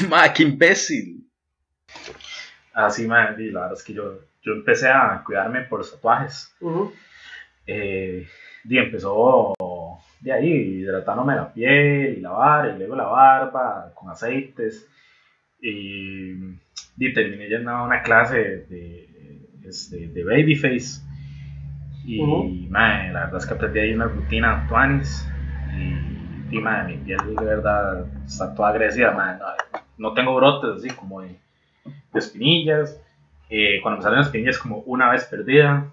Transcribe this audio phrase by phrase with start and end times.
[0.08, 1.26] Ma, qué imbécil.
[2.72, 6.54] Así, madre, y la verdad es que yo, yo empecé a cuidarme por los tatuajes.
[6.60, 6.92] Ujú.
[7.66, 8.26] Eh,
[8.64, 9.54] y empezó
[10.20, 14.86] de ahí, hidratándome la piel y la barba, y luego la barba con aceites.
[15.60, 16.32] Y,
[16.98, 21.00] y terminé yendo a una clase de, este, de Babyface.
[22.04, 22.70] Y, Ujú.
[22.70, 25.28] mae, la verdad es que aprendí ahí una rutina de tuanis.
[25.76, 29.12] Y, y mae, mi piel de verdad está toda agresiva.
[29.12, 29.46] no,
[29.98, 31.38] no tengo brotes así como de,
[31.84, 33.00] de espinillas.
[33.48, 35.90] Eh, cuando me salen las espinillas, como una vez perdida.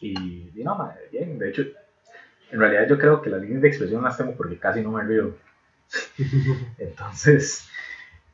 [0.00, 1.38] Y, y no, madre, bien.
[1.38, 1.62] De hecho,
[2.50, 5.02] en realidad yo creo que las líneas de expresión las tengo porque casi no me
[5.02, 5.34] río.
[6.78, 7.68] Entonces,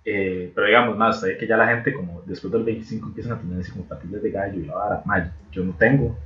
[0.05, 3.41] eh, pero digamos, más, sé que ya la gente, como después del 25, empiezan a
[3.41, 5.03] tener así como patillas de gallo y la vara.
[5.05, 6.16] Madre, yo no tengo.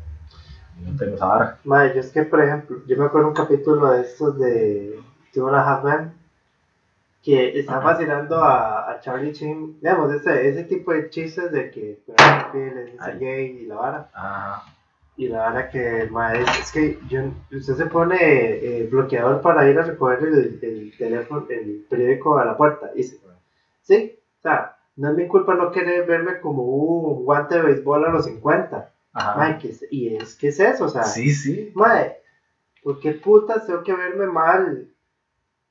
[0.80, 1.58] Yo no tengo esa vara.
[1.64, 4.98] Madre, yo es que, por ejemplo, yo me acuerdo un capítulo de estos de
[5.32, 5.84] Two and a Half
[7.28, 7.82] que está Ajá.
[7.82, 11.98] fascinando a, a Charlie Chin, digamos, ese, ese tipo de chistes de que es
[12.98, 13.18] Ay.
[13.18, 14.10] gay y la vara.
[14.14, 14.62] Ajá.
[15.16, 17.20] Y la verdad que, madre, es, que yo,
[17.50, 22.44] usted se pone eh, bloqueador para ir a recoger el, el teléfono, el periódico a
[22.46, 22.92] la puerta.
[22.94, 23.18] Y se,
[23.82, 28.06] sí, o sea, no es mi culpa no querer verme como un guante de béisbol
[28.06, 28.90] a los 50.
[29.12, 29.36] Ajá.
[29.36, 31.72] Mae, ¿qué es- y es que es eso, o sea, Sí, sí.
[31.74, 32.16] mae,
[32.82, 34.88] ¿por qué putas tengo que verme mal?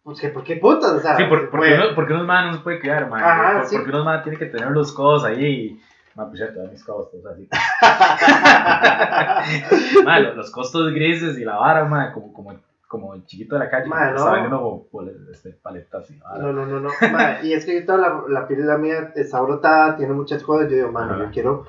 [0.08, 0.92] ¿Por qué, por qué putas?
[0.94, 3.22] O sea, Sí, por, porque, uno, porque unos más no se puede cuidar, man.
[3.22, 3.76] Ajá, Por- sí.
[3.76, 5.82] Porque unos más tienen que tener los codos ahí.
[6.16, 7.50] Man, pues ya todas mis codos, todos así.
[10.06, 12.56] Man, lo- los costos grises y la vara, man, como, como,
[12.88, 13.88] como el chiquito de la calle.
[13.88, 14.18] Man, que no.
[14.20, 14.88] Está vendiendo
[15.34, 16.38] este, paletas y vara.
[16.42, 16.90] No, no, no, no.
[17.12, 20.42] mae, y es que toda la, la piel de la mía está brotada, tiene muchas
[20.42, 20.70] cosas.
[20.70, 21.66] Yo digo, mano, yo quiero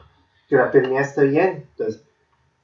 [0.48, 1.67] que la piel mía esté bien.
[1.77, 2.05] Entonces,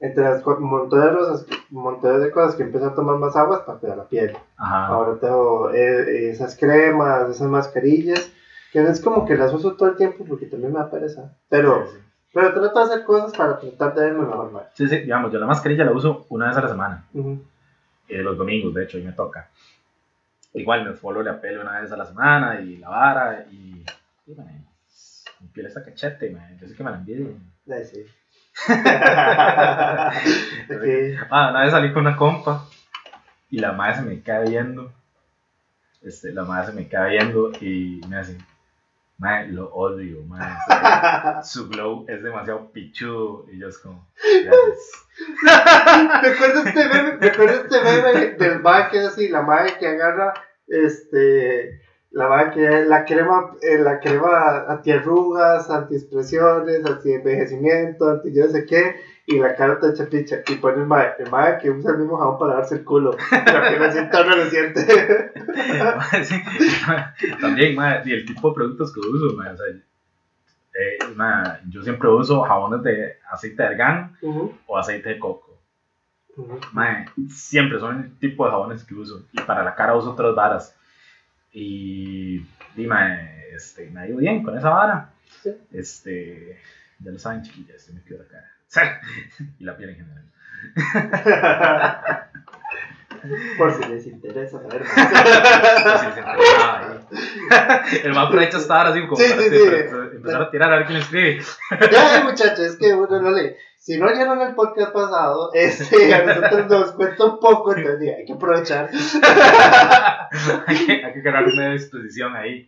[0.05, 3.79] entre las montones de, cosas, montones de cosas que empecé a tomar más aguas para
[3.79, 4.37] cuidar la piel.
[4.57, 4.87] Ajá.
[4.87, 8.31] Ahora tengo eh, esas cremas, esas mascarillas,
[8.71, 11.33] que no es como que las uso todo el tiempo porque también me da pereza.
[11.49, 12.03] Pero, Sí, sí.
[12.33, 14.63] pero trato de hacer cosas para tratar de verme mejor.
[14.73, 17.05] Sí, sí, digamos, yo la mascarilla la uso una vez a la semana.
[18.07, 19.49] Eh, los domingos, de hecho, y me toca.
[20.53, 23.83] Igual me follow la pelo una vez a la semana y la vara y.
[24.27, 24.65] y man,
[25.41, 26.57] mi piel está cachete, man.
[26.59, 27.33] Yo sé que me la envidio.
[27.69, 28.05] Ahí sí.
[30.65, 30.83] Ok.
[31.29, 32.65] Ah, una vez salí con una compa
[33.49, 34.91] y la madre se me cae viendo.
[36.01, 38.37] Este, la madre se me cae viendo y me hace,
[39.17, 40.55] madre, lo odio, madre.
[41.43, 44.07] Su glow es demasiado pichudo y yo es como,
[44.43, 46.21] gracias.
[46.21, 47.11] ¿Te acuerdas este meme?
[47.13, 50.33] ¿Te acuerdas este meme del mae que es así, la madre que agarra
[50.67, 51.81] este
[52.15, 58.65] la madre que la crema, eh, la crema antiarrugas, antiexpresiones, anti-envejecimiento, anti yo no sé
[58.65, 58.95] qué,
[59.25, 61.97] y la cara te echa picha, y pone el mae, el mae que usa el
[61.97, 65.33] mismo jabón para darse el culo, la que me sienta reluciente.
[65.97, 66.35] Madre, sí.
[67.41, 72.07] También, madre, y el tipo de productos que uso, madre, o sea, eh, yo siempre
[72.07, 74.17] uso jabones de aceite de argán
[74.67, 75.59] o aceite de coco.
[76.71, 79.25] Mae, siempre son el tipo de jabones que uso.
[79.33, 80.75] Y para la cara uso otras varas.
[81.57, 82.45] Y,
[82.75, 85.09] mae, este, me ha ido bien con esa vara.
[85.41, 85.55] Sí.
[85.71, 86.59] Este,
[86.99, 88.51] ya lo saben, chiquillas, se me quedó la cara.
[89.59, 90.25] y la piel en general.
[93.57, 95.07] Por si les interesa saber ahí.
[98.03, 100.15] El más aprovecha esta vara así como Sí, para, sí, para sí.
[100.17, 101.41] empezar a tirar a ver quién escribe.
[101.91, 103.55] Ya, muchachos, es que uno no lee.
[103.79, 108.25] Si no oyeron el podcast pasado, este, a nosotros nos cuesta un poco, entonces hay
[108.25, 108.89] que aprovechar.
[110.67, 112.67] hay, que, hay que crear una disposición ahí.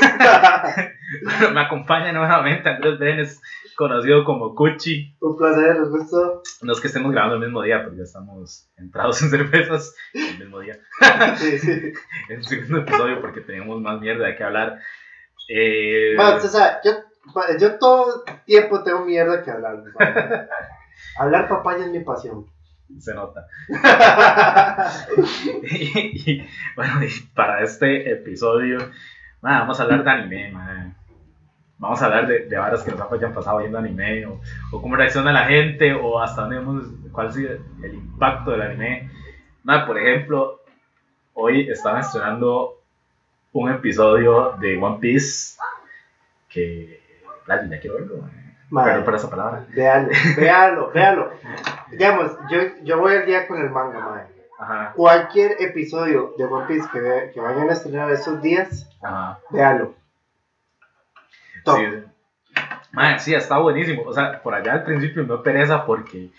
[1.24, 3.42] Bueno, me acompaña nuevamente Andrés Brenes,
[3.76, 5.14] conocido como Cuchi.
[5.20, 6.42] un placer, les gustó.
[6.62, 10.38] No es que estemos grabando el mismo día, porque ya estamos entrados en cervezas el
[10.38, 10.78] mismo día.
[11.36, 11.92] Sí, sí.
[12.30, 14.78] El segundo episodio porque tenemos más mierda de qué hablar.
[15.48, 16.92] Eh, Max, o sea, yo,
[17.58, 19.82] yo todo tiempo tengo mierda que hablar.
[21.18, 22.46] Hablar papaya es mi pasión.
[22.98, 23.46] Se nota.
[25.62, 28.78] y, y, bueno, y para este episodio,
[29.42, 30.96] nada, vamos a hablar de anime, man.
[31.78, 34.40] Vamos a hablar de, de varas que nos hayan pasado viendo anime, o,
[34.70, 38.62] o cómo reacciona la gente, o hasta dónde hemos, cuál ha sido el impacto del
[38.62, 39.10] anime.
[39.64, 40.60] Nada, por ejemplo,
[41.34, 42.82] hoy están estrenando
[43.52, 45.56] un episodio de One Piece
[46.48, 47.02] que.
[47.48, 48.30] Ya quiero verlo, man.
[48.70, 48.90] Madre.
[48.90, 49.66] Perdón por esa palabra.
[49.74, 51.30] Véalo, véalo, véalo.
[51.92, 54.26] Digamos, yo, yo voy al día con el manga, madre.
[54.58, 59.38] Ajá, Cualquier episodio de One Piece que, ve- que vayan a estrenar estos días, ajá.
[59.50, 59.94] véalo.
[61.64, 61.78] Top.
[61.78, 61.84] Sí.
[62.92, 64.02] Mae, sí, está buenísimo.
[64.06, 66.30] O sea, por allá al principio me pereza porque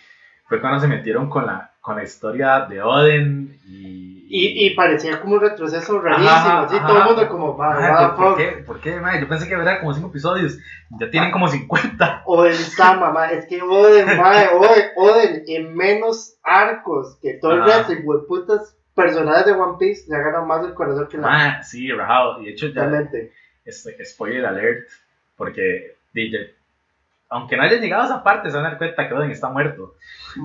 [0.47, 5.21] fue cuando se metieron con la, con la historia de Oden y, Y, y parecía
[5.21, 6.87] como un retroceso rarísimo, Ajá, así, ajá.
[6.87, 8.47] todo el mundo como, va, va, ¿por, por qué?
[8.65, 9.21] ¿Por qué, mae?
[9.21, 10.57] Yo pensé que era como 5 episodios.
[10.99, 12.23] Ya tienen como 50.
[12.25, 17.63] Oden Sama, ma, es que Oden, mae, Oden, Oden en menos arcos que todo el
[17.63, 17.93] resto,
[18.27, 22.41] putas personajes de One Piece le ganan más el corazón que la Mae, sí, rajado.
[22.41, 23.31] Y de hecho, ya, realmente.
[23.65, 24.89] este, spoiler alert.
[25.37, 26.55] Porque, DJ,
[27.33, 29.49] aunque no haya llegado a esa parte, se van a dar cuenta que Oden está
[29.49, 29.95] muerto.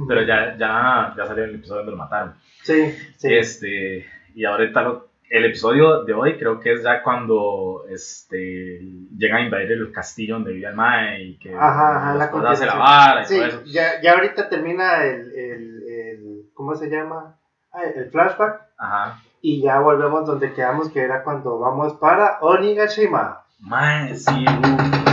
[0.08, 2.34] Pero ya, ya, ya salió el episodio donde lo mataron.
[2.62, 3.34] Sí, sí.
[3.34, 8.80] Este, y ahorita lo- el episodio de hoy creo que es ya cuando este,
[9.16, 12.44] llegan a invadir el castillo donde vivía el Mae y que Ajá, ajá, la después
[12.46, 13.62] hace la vara y Sí, todo eso.
[13.66, 17.36] ya, ya ahorita termina el, el, el, ¿cómo se llama?
[17.72, 18.62] Ah, el flashback.
[18.78, 19.20] Ajá.
[19.42, 23.42] Y ya volvemos donde quedamos, que era cuando vamos para Onigashima.
[23.60, 25.07] Mae, sí, mae.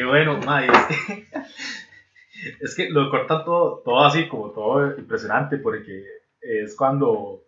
[0.00, 0.66] Qué bueno, mae.
[0.66, 1.26] Es que,
[2.60, 6.06] es que lo cortan todo, todo así, como todo impresionante, porque
[6.40, 7.42] es cuando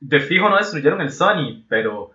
[0.00, 2.12] de fijo no destruyeron el Sony, pero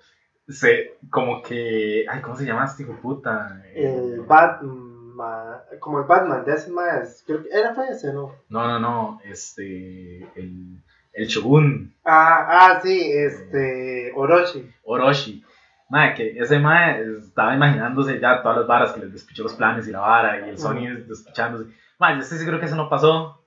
[0.48, 3.62] se, como que, ay, ¿cómo se llama este hijo puta?
[3.76, 8.34] El Batman, como el Batman de ese más, creo que era fue ese, ¿no?
[8.50, 10.82] No, no, no, este, el,
[11.14, 14.68] el Shogun Ah, ah, sí, este, Orochi.
[14.82, 15.44] Orochi.
[15.90, 19.88] Mae, que ese mae estaba imaginándose ya todas las varas que les despichó los planes
[19.88, 21.72] y la vara y el Sony despichándose.
[21.98, 23.42] Mae, yo estoy seguro que eso no pasó.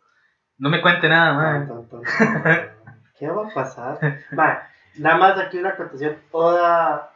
[0.58, 1.66] No me cuente nada, mae.
[1.66, 2.70] Tan, tan, tan.
[3.19, 3.98] ¿Qué va a pasar?
[4.38, 4.62] Va,
[4.98, 6.16] nada más aquí una acotación.
[6.31, 7.10] Oda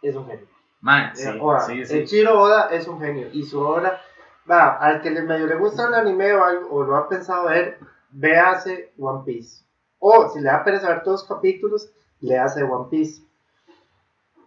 [0.00, 0.46] es un genio.
[0.80, 1.60] Mae, sí, Eh, Oda.
[1.60, 1.98] sí, sí.
[1.98, 3.28] El Chiro Oda es un genio.
[3.32, 4.00] Y su obra,
[4.50, 7.44] va, al que le medio le gusta el anime o, algo, o lo ha pensado
[7.48, 7.78] ver,
[8.10, 9.64] véase One Piece.
[9.98, 11.90] O si le da pereza ver todos los capítulos,
[12.20, 13.22] le hace One Piece.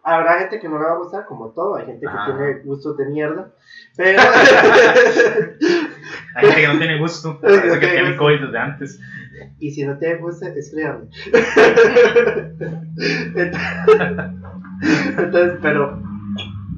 [0.07, 1.77] Habrá gente que no le va a gustar, como todo.
[1.77, 2.27] Hay gente Ajá.
[2.27, 3.51] que tiene gustos de mierda.
[3.97, 4.21] Pero.
[6.35, 7.41] Hay gente que no tiene gusto.
[7.41, 8.23] Parece que tiene tiene gusto.
[8.23, 8.99] COVID desde antes.
[9.57, 11.07] Y si no te gusta, escríbame.
[15.17, 16.01] Entonces, pero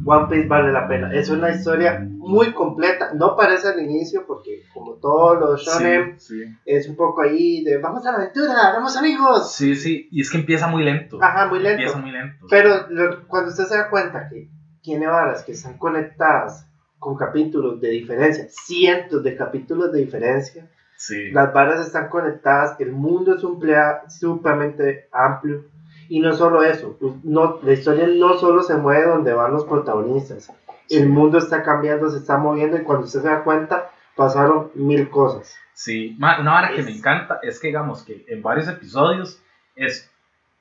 [0.07, 1.13] One Piece vale la pena.
[1.13, 3.11] Es una historia muy completa.
[3.13, 6.55] No parece al inicio, porque como todos los shonen, Sí, sí.
[6.65, 9.53] es un poco ahí de vamos a la aventura, vamos amigos.
[9.53, 10.07] Sí, sí.
[10.11, 11.17] Y es que empieza muy lento.
[11.21, 11.81] Ajá, muy lento.
[11.81, 12.45] Empieza muy lento.
[12.49, 14.49] Pero lo- cuando usted se da cuenta que
[14.81, 16.65] tiene varas que están conectadas
[16.99, 21.29] con capítulos de diferencia, cientos de capítulos de diferencia, Sí.
[21.31, 25.65] las varas están conectadas, el mundo es un plea sumamente amplio.
[26.09, 29.65] Y no solo eso, pues, no, la historia no solo se mueve donde van los
[29.65, 30.51] protagonistas.
[30.89, 35.09] El mundo está cambiando, se está moviendo y cuando usted se da cuenta, pasaron mil
[35.09, 35.55] cosas.
[35.73, 39.41] Sí, una vara que me encanta es que, digamos, que en varios episodios
[39.75, 40.09] es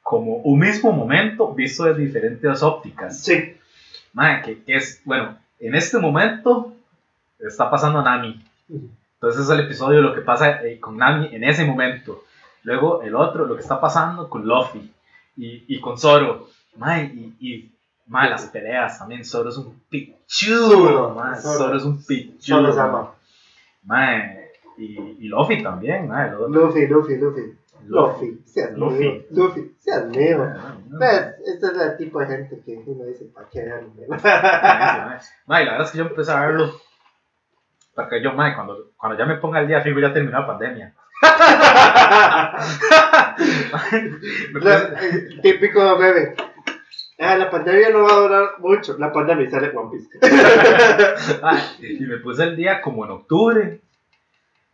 [0.02, 3.22] como un mismo momento visto desde diferentes ópticas.
[3.22, 3.56] Sí,
[4.44, 6.72] que, que es, bueno, en este momento
[7.38, 8.44] está pasando Nami.
[8.69, 12.25] Entonces es el episodio de lo que pasa eh, con Nami en ese momento.
[12.62, 14.92] Luego el otro, lo que está pasando con Luffy
[15.36, 16.48] y, y con Zoro.
[16.76, 17.72] Ma, y, y
[18.06, 19.24] ma, las peleas también.
[19.24, 21.14] Zoro es un pichudo.
[21.14, 21.58] ma, Zoro.
[21.58, 22.58] Zoro es un pichudo.
[22.58, 23.14] solo se ama.
[23.84, 24.16] Ma,
[24.78, 26.08] y, y Luffy también.
[26.08, 26.48] Ma, el otro.
[26.48, 27.56] Luffy, Luffy, Luffy.
[27.86, 28.98] Luffy, seas Luffy.
[28.98, 29.22] mío.
[29.30, 30.44] Luffy, seas mío.
[31.44, 34.06] Este es el tipo de gente que uno dice, ¿para qué anime?
[35.46, 36.72] Ma, y la verdad es que yo empecé a verlo.
[37.94, 40.94] Porque yo, ma, cuando, cuando ya me ponga el día fijo, ya terminó la pandemia.
[44.52, 46.34] La- el típico bebé.
[47.18, 48.96] Ah, la pandemia no va a durar mucho.
[48.98, 50.08] La pandemia sale One Piece.
[51.42, 53.80] Ah, y me puse el día como en octubre.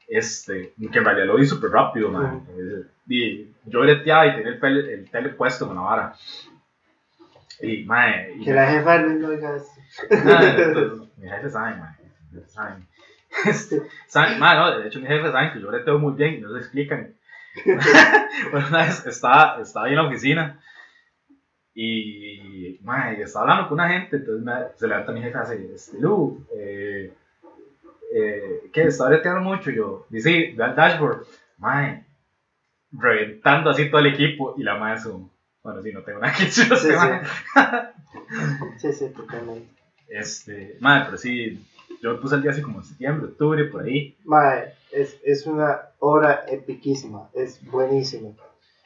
[0.08, 2.44] Este, que en realidad lo vi súper rápido, man.
[2.50, 6.14] Eh, Y yo breteaba y tenía el, pel- el tele puesto con la vara.
[7.60, 9.70] Y, mae, y que la jefa no oiga eso.
[10.10, 11.96] Ah, entonces, mi jefe sabe, man.
[12.48, 12.82] Sabe.
[13.46, 16.40] Este, sabe- ma, no, de hecho, mi jefe sabe que yo breteo muy bien y
[16.40, 17.14] no se explican.
[18.52, 20.60] bueno, una vez estaba, estaba ahí en la oficina
[21.74, 25.40] y, ma, y estaba hablando con una gente, entonces me- se levanta mi jefe y
[25.40, 27.12] hace, este, Lu, eh,
[28.14, 28.82] eh, ¿qué?
[28.84, 29.70] ¿Está breteando mucho?
[29.70, 31.24] Y yo, dice, sí, ve al dashboard.
[31.58, 32.04] Mae,
[32.92, 35.30] reventando así todo el equipo y la madre es como,
[35.62, 36.64] bueno, sí, no tengo nada que decir.
[36.66, 36.88] Sí, sí.
[36.92, 37.22] mae.
[38.78, 39.68] Sí, sí, totalmente.
[40.08, 41.64] Este, madre, pero sí,
[42.02, 44.18] yo me puse el día así como en septiembre, octubre, por ahí.
[44.24, 48.30] Mae, es, es una obra epiquísima, es buenísima.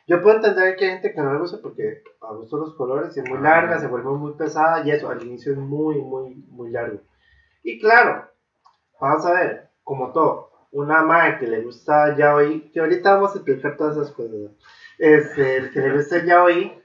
[0.06, 3.16] Yo puedo entender que hay gente que no le gusta porque a gusto los colores
[3.16, 6.70] es muy larga, se vuelve muy pesada y eso al inicio es muy, muy, muy
[6.70, 7.00] largo.
[7.62, 8.30] Y claro,
[9.00, 13.36] vamos a ver, como todo, una madre que le gusta yaoi, que ahorita vamos a
[13.38, 14.50] explicar todas esas cosas, ¿no?
[14.98, 16.82] este, el que le gusta el yaoi,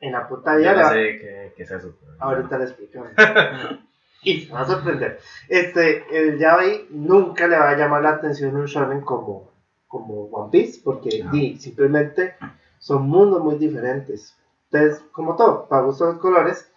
[0.00, 1.98] en la puta vida le no sé qué, qué es eso.
[2.20, 3.10] Ahorita le explicamos.
[4.22, 5.18] y te va a sorprender.
[5.48, 9.50] Este, el yaoi nunca le va a llamar la atención un shonen como,
[9.88, 11.32] como One Piece, porque No.
[11.60, 12.34] simplemente
[12.78, 14.36] son mundos muy diferentes.
[14.70, 16.68] Entonces, como todo, para gustos los colores,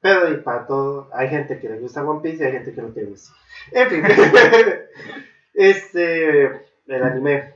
[0.00, 2.82] pero y para todo, hay gente que le gusta One Piece y hay gente que
[2.82, 3.32] no te gusta.
[3.72, 4.02] En fin,
[5.54, 6.44] este,
[6.86, 7.54] el anime.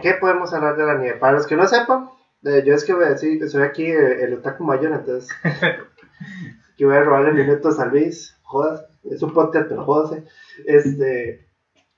[0.00, 1.14] ¿Qué podemos hablar del anime?
[1.14, 2.08] Para los que no sepan,
[2.44, 5.28] eh, yo es que voy a decir, soy aquí eh, el otaku mayor, entonces,
[6.80, 10.24] que voy a robarle minutos a Luis, jodas, es un podcast, pero jódase.
[10.64, 11.46] Este,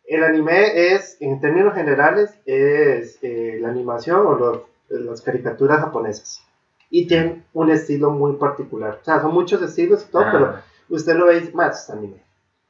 [0.05, 6.43] el anime es, en términos generales, es eh, la animación o los, las caricaturas japonesas.
[6.91, 8.99] Y tienen un estilo muy particular.
[9.01, 12.21] O sea, son muchos estilos y todo, pero Ah, usted lo ve más anime.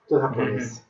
[0.02, 0.86] Esto es japonés.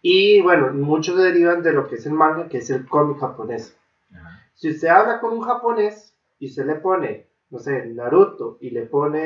[0.00, 3.76] Y bueno, muchos derivan de lo que es el manga, que es el cómic japonés.
[4.14, 8.70] ajá, Si usted habla con un japonés y usted le pone, no sé, Naruto y
[8.70, 9.20] le pone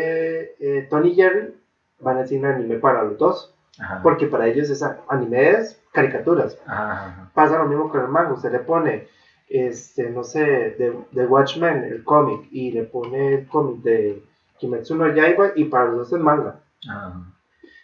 [0.61, 1.55] eh, Tony Jerry,
[2.01, 3.55] van a decir anime para los dos.
[3.79, 6.59] ajá, Porque para ellos es anime es caricaturas.
[6.67, 8.33] ajá, Pasa lo mismo con el manga.
[8.33, 9.09] Usted le pone,
[9.49, 14.23] este, no sé, de, de Watchmen, el cómic, y le pone el cómic de
[14.59, 16.61] Kimetsu no Yaiba, y para los dos es manga.
[16.89, 17.15] ajá.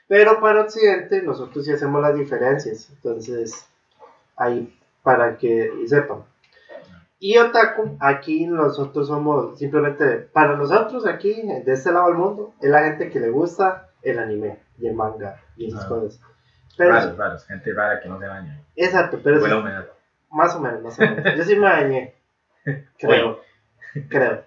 [0.09, 2.91] Pero para Occidente nosotros sí hacemos las diferencias.
[2.91, 3.67] Entonces,
[4.37, 6.19] ahí para que sepan.
[7.29, 12.71] Y Otaku, aquí nosotros somos simplemente, para nosotros aquí, de este lado del mundo, es
[12.71, 15.89] la gente que le gusta el anime y el manga y esas Ah.
[15.89, 16.21] cosas.
[16.79, 18.63] Pero, Raros, raros, gente rara que no se baña.
[18.77, 19.87] exacto, pero humedad.
[20.31, 21.37] más o menos, más o menos.
[21.37, 22.15] Yo sí me bañé,
[22.99, 23.41] creo,
[24.09, 24.43] creo.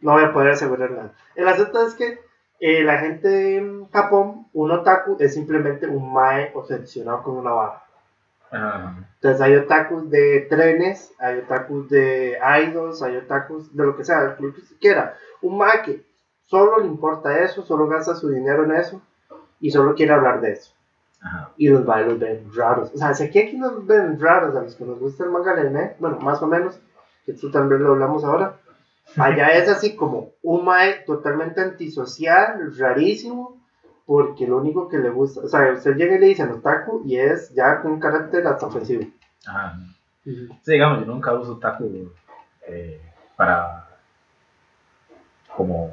[0.00, 1.12] No voy a poder asegurar nada.
[1.34, 2.20] El asunto es que
[2.60, 7.81] eh, la gente en Japón, un otaku es simplemente un mae obsesionado con una vara.
[8.52, 14.36] Entonces hay otakus de trenes, hay otakus de idols, hay otakus de lo que sea,
[14.38, 15.16] lo que se quiera.
[15.40, 16.04] Un mae que
[16.44, 19.00] solo le importa eso, solo gasta su dinero en eso
[19.58, 20.74] y solo quiere hablar de eso.
[21.20, 21.52] ajá.
[21.56, 22.92] Y los mae los ven raros.
[22.94, 25.54] O sea, si aquí, aquí nos ven raros a los que nos gusta el manga
[25.54, 26.78] del anime, bueno, más o menos,
[27.24, 28.58] que esto también lo hablamos ahora.
[29.16, 33.61] Allá es así como un mae totalmente antisocial, rarísimo,
[34.06, 37.16] porque lo único que le gusta, o sea, usted llega y le dice otaku y
[37.18, 39.04] es ya con un carácter hasta ofensivo.
[39.46, 39.78] Ajá.
[40.24, 41.84] Sí, digamos, yo nunca uso taco
[42.68, 43.00] eh,
[43.36, 43.88] para
[45.56, 45.92] como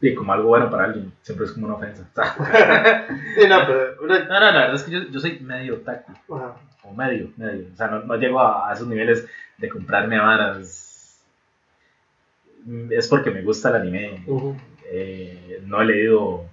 [0.00, 2.08] sí, como algo bueno para alguien, siempre es como una ofensa.
[3.34, 3.96] Sí, no, pero.
[4.02, 6.56] no, no, la verdad es que yo, yo soy medio taco, Ajá.
[6.84, 7.68] o medio, medio.
[7.72, 9.26] O sea, no, no llego a, a esos niveles
[9.58, 11.22] de comprarme varas.
[12.90, 14.22] Es porque me gusta el anime.
[14.26, 14.54] Ujú.
[14.94, 16.44] Eh, no he leído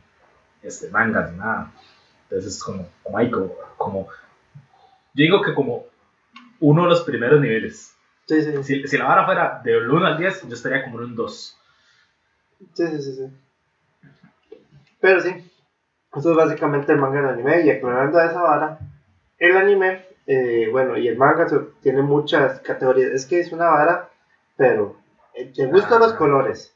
[0.63, 1.71] este, mangas ni nada.
[2.23, 2.87] Entonces es como,
[3.77, 4.07] como,
[5.13, 5.85] Yo digo que como
[6.61, 7.95] uno de los primeros niveles.
[8.27, 8.63] Sí, sí, sí.
[8.63, 11.57] Si, si la vara fuera del 1 al 10, yo estaría como en un 2.
[12.73, 13.23] Sí, sí, sí, sí.
[15.01, 15.51] Pero sí,
[16.13, 17.61] eso es básicamente el manga y el anime.
[17.61, 18.77] Y aclarando a esa vara,
[19.37, 21.47] el anime, eh, bueno, y el manga
[21.81, 23.11] tiene muchas categorías.
[23.11, 24.09] Es que es una vara,
[24.57, 24.95] pero
[25.33, 26.17] eh, te gustan los Ah.
[26.17, 26.73] colores.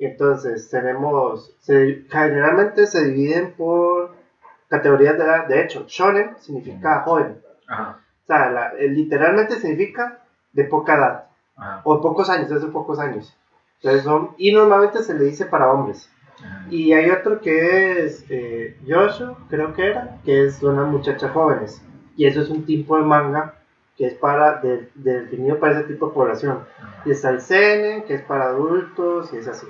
[0.00, 4.14] Entonces tenemos, se- generalmente se dividen por
[4.68, 5.46] categorías de edad.
[5.46, 7.38] De hecho, shonen significa joven.
[7.68, 10.18] Ajá, O sea, la- eh, literalmente significa
[10.52, 11.24] de poca edad.
[11.56, 13.36] ajá, o pocos años, desde pocos años.
[13.76, 16.10] Entonces son, y normalmente se le dice para hombres.
[16.42, 16.66] ajá.
[16.70, 21.82] Y hay otro que es eh, Yosho, creo que era, que es unas muchachas jóvenes.
[22.16, 23.54] Y eso es un tipo de manga
[23.96, 26.60] que es para, de, de- definido para ese tipo de población.
[27.04, 29.66] Y está el Seinen, que es para adultos, y es así.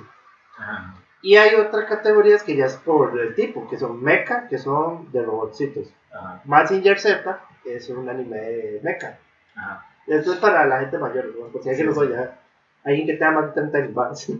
[0.61, 4.57] Ajá, Y hay otras categorías que ya es por el tipo, que son mecha, que
[4.57, 5.87] son de robotcitos.
[6.13, 9.17] ajá, Mazinger Z es un anime de mecha.
[9.55, 9.85] ajá.
[10.07, 11.45] Esto es para la gente mayor, ¿no?
[11.45, 12.39] Hay que Sí, no ya.
[12.83, 14.27] Alguien que tenga más de 30 años más.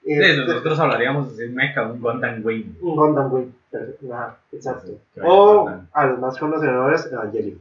[0.00, 2.76] Sí, Este, nosotros hablaríamos de mecha, un Gundam Wing.
[2.80, 3.52] un Gundam Wing.
[4.52, 4.92] exacto.
[5.22, 7.60] O a los más conocedores, Evangelion.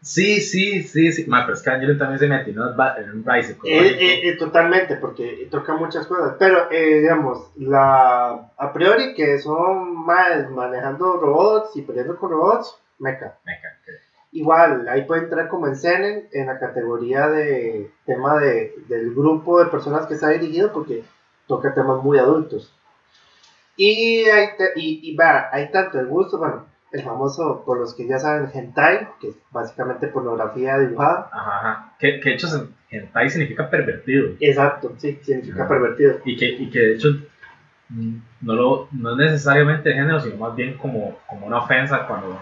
[0.00, 1.24] Sí, sí, sí, sí.
[1.26, 3.70] Ma, pero es que Angelo también se metió en un bicycle.
[3.70, 6.36] Eh, eh, eh, totalmente, porque toca muchas cosas.
[6.38, 12.78] Pero, eh, digamos, la a priori que son más manejando robots y peleando con robots,
[12.98, 13.34] mecha.
[13.44, 13.94] Mecha, ok.
[14.32, 19.58] Igual, ahí puede entrar como en Senen, en la categoría de tema de, del grupo
[19.58, 21.02] de personas que está dirigido, porque
[21.46, 22.72] toca temas muy adultos.
[23.76, 27.94] Y hay, te- y, y va, hay tanto el gusto, bueno, el famoso, por los
[27.94, 31.28] que ya saben, hentai, que es básicamente pornografía dibujada.
[31.32, 31.92] Ajá, ajá.
[31.98, 32.48] Que, que de hecho
[32.90, 34.30] hentai significa pervertido.
[34.40, 35.68] Exacto, sí, significa Ajá.
[35.68, 36.14] pervertido.
[36.24, 37.08] Y que, y que de hecho
[37.90, 42.38] mm, no, lo, no es necesariamente género, sino más bien como, como una ofensa cuando,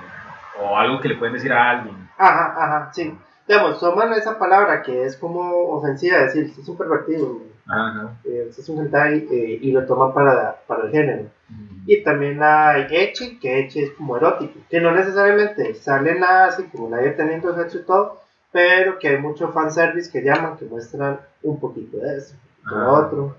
[0.60, 1.96] o algo que le pueden decir a alguien.
[2.18, 3.16] Ajá, ajá, sí.
[3.46, 8.16] Digamos, toman esa palabra que es como ofensiva, decir, "Este es un pervertido, Ajá, ajá.
[8.24, 11.24] eh, es un hentai, eh, y lo toman para, para el género.
[11.48, 11.84] Mm.
[11.86, 16.64] Y también hay Echi, que Echi es como erótico, que no necesariamente sale nada así
[16.64, 18.20] como nadie teniendo sexo y todo,
[18.52, 22.76] pero que hay mucho fanservice que llaman, que muestran un poquito de eso, de lo
[22.82, 22.92] Ah.
[23.00, 23.36] otro.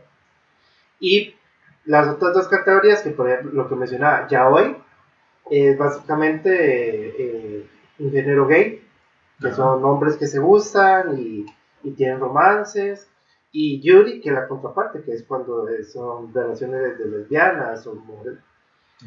[0.99, 1.35] Y
[1.85, 4.75] las otras dos categorías, que por ejemplo lo que mencionaba ya hoy,
[5.49, 8.83] es básicamente eh, un género gay,
[9.39, 9.55] que Ajá.
[9.55, 11.45] son hombres que se gustan y,
[11.83, 13.07] y tienen romances.
[13.57, 17.95] Y Yuri, que es la contraparte, que es cuando eh, son relaciones de lesbianas o
[17.95, 18.39] mujeres.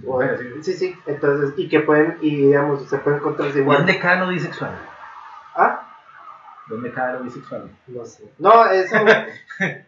[0.06, 0.62] o- Mujeres, sí.
[0.62, 3.78] sí, sí, entonces, y que pueden, y digamos, se pueden encontrarse igual.
[3.78, 4.70] ¿Dónde cae lo bisexual?
[5.54, 5.84] Ah,
[6.66, 7.70] ¿Dónde cae lo bisexual?
[7.88, 8.32] no sé.
[8.38, 8.96] No, eso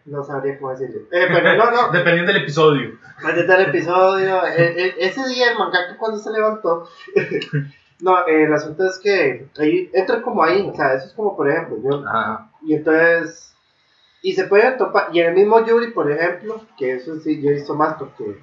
[0.05, 1.01] no sabría cómo decirlo.
[1.11, 2.99] Eh, pero no, no, Dependiendo del episodio.
[3.35, 6.87] Desde el episodio, eh, eh, ese día el mangaka cuando se levantó,
[8.01, 11.35] no, eh, el asunto es que ahí entra como ahí, o sea, eso es como
[11.35, 12.49] por ejemplo, yo, Ajá.
[12.63, 13.50] y entonces,
[14.21, 17.49] y se pueden topar, y en el mismo Yuri, por ejemplo, que eso sí, yo
[17.49, 18.37] he visto más porque,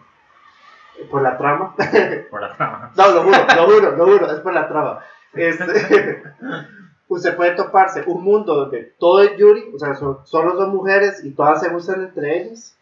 [1.11, 1.75] por la trama,
[2.31, 2.93] Por la trama.
[2.97, 5.01] no, lo juro, lo juro, lo juro, es por la trama,
[5.35, 6.23] este,
[7.09, 11.25] usted puede toparse un mundo donde todo es Yuri, o sea, son- solo son mujeres
[11.25, 12.77] y todas se gustan entre ellas,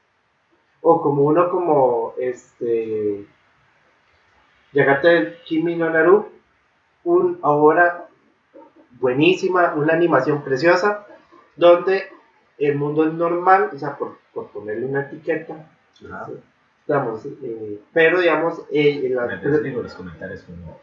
[0.80, 3.26] o como uno como, este,
[4.72, 6.28] Yagate del Kimi no Naru,
[7.04, 8.08] un ahora
[9.00, 11.06] buenísima, una animación preciosa,
[11.56, 12.08] donde
[12.58, 15.68] el mundo es normal, o sea, por, por ponerle una etiqueta,
[16.86, 20.80] digamos, eh, pero digamos, eh, la- Me desligo los comentarios como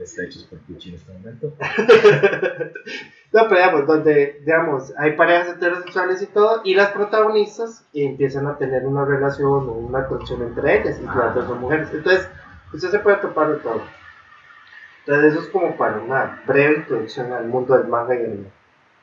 [0.00, 1.52] está hechos por Pucci en este momento.
[3.32, 8.58] No, pero digamos, donde, digamos, hay parejas heterosexuales y todo, y las protagonistas empiezan a
[8.58, 11.14] tener una relación o una conexión entre ellas, y Ah.
[11.26, 11.88] las dos son mujeres.
[11.92, 12.28] Entonces,
[12.72, 13.82] usted se puede topar de todo.
[15.06, 18.46] Entonces, eso es como para una breve introducción al mundo del manga y el.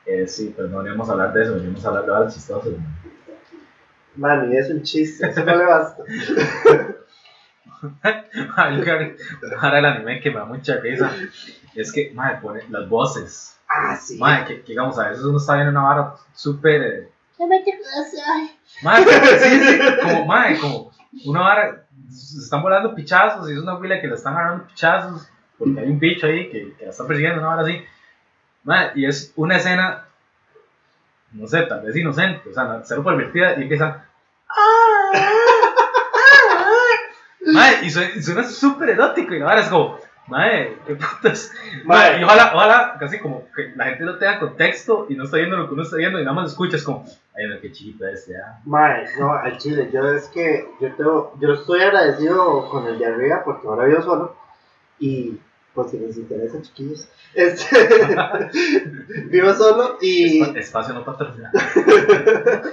[0.08, 2.72] Eh, sí, pero no veníamos a hablar de eso, veníamos a hablar de algo chistoso.
[4.16, 6.04] Mami, es un chiste, eso no le basta.
[9.62, 11.12] Ahora el anime que me da mucha risa
[11.76, 13.60] es que, madre, pone las voces.
[13.70, 14.18] Ah, sí.
[14.18, 16.82] Madre, que, que digamos, a veces uno está viendo una vara súper.
[16.82, 17.10] eh,
[18.82, 19.06] Madre,
[19.40, 20.92] sí, sí, como, madre, como
[21.26, 25.28] una vara, se están volando pichazos y es una huila que le están agarrando pichazos
[25.58, 27.80] porque hay un bicho ahí que, que la está persiguiendo, una vara así.
[28.67, 30.03] Madre, y es una escena,
[31.32, 34.03] no sé, tal vez inocente, o sea, cero pervertida y empiezan.
[37.45, 41.53] Madre, y suena, y suena súper erótico y la vara es como, madre, qué putas.
[41.86, 42.10] Madre.
[42.10, 45.38] Madre, y ojalá, ojalá, casi como que la gente no tenga contexto y no está
[45.38, 47.06] viendo lo que uno está viendo y nada más lo escucha, es como,
[47.38, 48.60] ay, no, qué chiquito es, ya.
[48.65, 53.06] Mae, no, al chile, yo es que yo tengo, yo estoy agradecido con el de
[53.06, 54.36] arriba porque ahora vivo solo
[54.99, 55.39] y
[55.78, 57.78] pues si les interesa chiquillos, este,
[59.30, 61.54] vivo solo y, Espa- Espacio no patrocinado.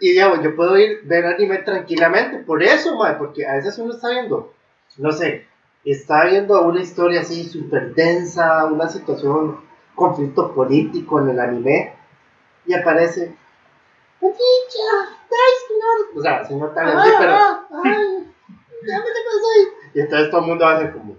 [0.00, 3.92] y digamos, yo puedo ir ver anime tranquilamente, por eso, mae, porque a veces uno
[3.92, 4.54] está viendo,
[4.96, 5.46] no sé,
[5.84, 9.60] está viendo una historia así súper densa, una situación,
[9.94, 11.92] conflicto político en el anime
[12.66, 13.34] y aparece
[16.16, 17.36] o sea, si no tan así, pero.
[19.94, 21.16] Y entonces todo el mundo hace como.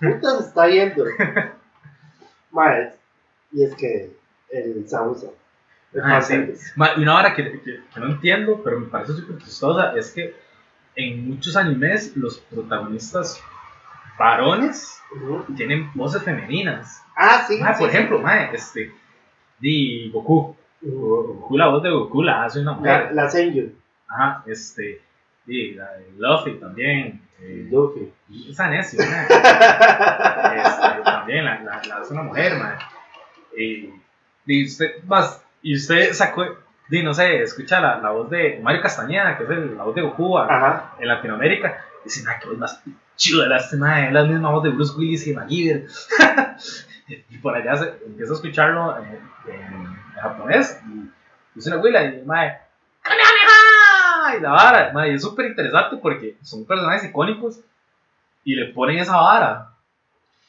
[0.00, 1.04] ¿Qué puta se está yendo?
[2.50, 2.92] Mae,
[3.52, 4.16] y es que
[4.50, 5.28] el Sausa.
[5.92, 6.34] el Ah, sí.
[6.76, 10.10] Ma, Y una hora que, que- que no entiendo, pero me parece súper chistosa, es
[10.12, 10.34] que
[10.96, 13.40] en muchos animes los protagonistas
[14.18, 15.00] varones
[15.56, 17.02] tienen voces femeninas.
[17.16, 17.58] Ah, sí.
[17.60, 17.96] Ma, sí, por sí.
[17.96, 18.92] ejemplo, ma, este,
[19.58, 20.56] di Goku.
[20.80, 23.14] Goku, la voz de Goku la hace una La, mujer.
[23.14, 23.72] la Senju,
[24.08, 25.02] Ajá, este,
[25.44, 27.20] di la de Luffy también.
[27.40, 27.68] Eh,
[28.50, 28.98] esa necio.
[30.58, 32.78] Este, también la, la, la hace una mujer, ma.
[33.56, 33.90] Y,
[34.46, 36.44] y usted, más, y usted sacó,
[36.88, 39.94] di, no sé, escucha la, la voz de Mario Castañeda, que es el- la voz
[39.94, 40.94] de Goku a- Ajá.
[40.98, 42.82] en Latinoamérica, y dice, ah, que voz más
[43.16, 45.86] chido de la este es la misma voz de Bruce Willis y MacGyver.
[47.08, 49.20] y por allá se, empieza a escucharlo en,
[49.52, 51.10] en japonés, y
[51.54, 52.58] dice una huila, y mae,
[54.36, 57.60] Y la vara, y es súper interesante porque son personajes icónicos
[58.44, 59.68] y le ponen esa vara.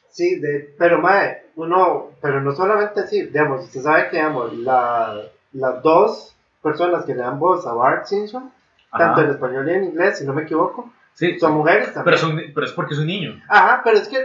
[0.09, 5.21] Sí, de, pero mae, uno, pero no solamente así, digamos, usted sabe que, digamos, la,
[5.53, 8.51] las dos personas que le dan voz a Bart Simpson,
[8.91, 12.03] tanto en español y en inglés, si no me equivoco, Sí, son mujeres también.
[12.05, 13.41] pero, son- pero es porque es un niño.
[13.49, 14.17] Ajá, pero es que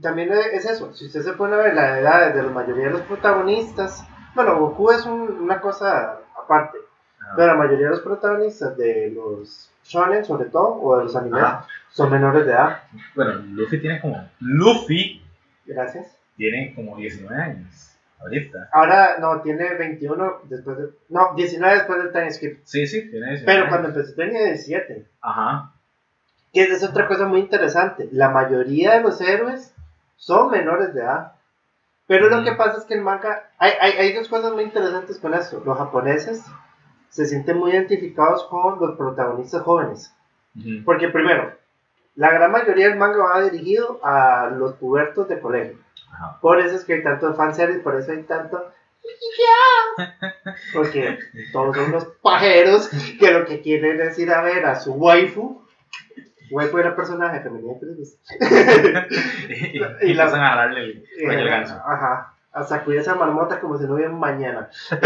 [0.00, 0.94] también es eso.
[0.94, 4.58] Si usted se pone a ver la edad de la mayoría de los protagonistas, bueno,
[4.58, 6.78] Goku es un- una cosa aparte,
[7.28, 7.36] Ajá.
[7.36, 11.42] pero la mayoría de los protagonistas de los shonen, sobre todo, o de los animes,
[11.42, 11.66] Ajá.
[11.90, 12.82] son menores de edad.
[13.14, 14.28] Bueno, Luffy tiene como.
[14.40, 15.22] Luffy
[15.66, 16.16] Gracias.
[16.36, 17.84] tiene como 19 años.
[18.20, 18.68] Ahorita.
[18.72, 20.88] Ahora, no, tiene 21 después de.
[21.08, 22.58] No, 19 después del time skip.
[22.64, 25.06] Sí, sí, tiene 19 Pero cuando empezó tenía 17.
[25.20, 25.72] Ajá.
[26.52, 28.08] Que es otra cosa muy interesante.
[28.10, 29.72] La mayoría de los héroes
[30.16, 31.32] son menores de edad.
[32.08, 32.44] Pero lo Ujú.
[32.46, 33.50] que pasa es que el manga.
[33.58, 35.62] Hay, hay, hay dos cosas muy interesantes con esto.
[35.64, 36.42] Los japoneses
[37.10, 40.14] se sienten muy identificados con los protagonistas jóvenes.
[40.84, 41.52] Porque, primero,
[42.16, 45.78] la gran mayoría del manga va dirigido a los pubertos de colegio.
[46.12, 46.38] Ajá.
[46.40, 48.72] Por eso es que hay tanto fanservice, por eso hay tanto.
[50.72, 51.18] Porque
[51.52, 55.62] todos son unos pajeros que lo que quieren es ir a ver a su waifu.
[56.50, 58.18] Waifu era personaje femenino, es-
[59.48, 61.74] y, Y y la- empiezan a jalarle el, Eh, el ganso.
[61.86, 62.34] Ajá.
[62.58, 64.68] A sacudir esa marmota como si no hubiera mañana.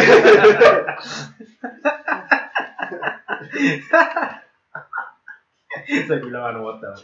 [6.06, 6.94] Sacó la marmota.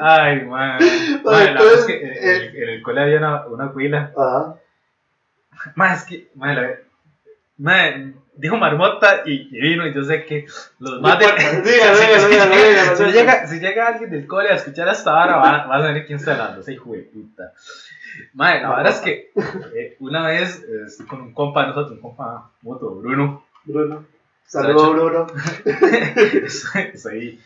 [0.00, 0.78] Ay, man.
[1.24, 4.12] Man, es entonces, que en, en el- en el cole había una, una cuila.
[4.16, 4.54] Ajá.
[5.74, 6.76] Man, es que, man, la-
[7.56, 10.46] man, dijo marmota y, y vino y yo sé que
[10.78, 11.18] los más
[11.64, 15.80] dígalo, si, llega, si llega alguien del cole a escuchar hasta ahora, va, va a
[15.80, 17.52] saber quién está hablando, ese hijo de puta.
[18.34, 19.32] Man, la verdad es que
[19.74, 24.04] eh, una vez eh, con un compa de nosotros, un compa moto, Bruno, Bruno.
[24.46, 25.26] Saludos, Bruno.
[26.44, 27.40] estoy, estoy,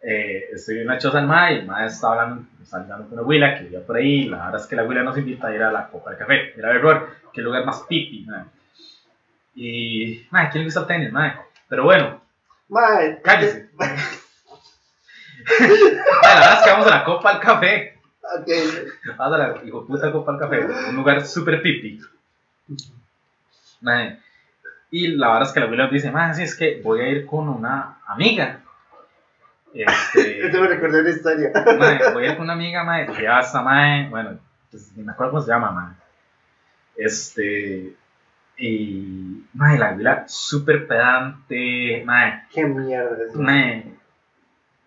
[0.00, 3.14] eh, estoy en una choza al mae y el mae está hablando, está hablando con
[3.14, 4.24] una abuela que vivía por ahí.
[4.28, 6.52] La verdad es que la abuela nos invita a ir a la copa de café,
[6.56, 6.82] ir a ver
[7.32, 8.44] que el lugar más pipi, mae.
[9.54, 11.34] Y, mae, ¿quién le gusta el tenis, mae?
[11.68, 12.22] Pero bueno,
[12.72, 13.68] Mae, cállese.
[13.78, 15.68] Mae,
[16.22, 17.98] la verdad es que vamos a la copa al café.
[18.22, 18.48] Ok.
[19.16, 22.00] Vamos a la hijo puta copa al café, un lugar súper pipi.
[23.80, 24.18] Mae.
[24.90, 27.48] Y la verdad es que la abuela dice, si es que voy a ir con
[27.48, 28.60] una amiga.
[29.74, 31.50] Este, Esto me recordó una historia.
[31.78, 34.38] Mae, voy a ir con una amiga, mae, que ya está, mae, bueno,
[34.70, 35.94] pues ni me acuerdo cómo se llama, mae.
[36.94, 37.94] Este,
[38.58, 43.84] y, mae, la abuela súper pedante, mae, Qué mierda es.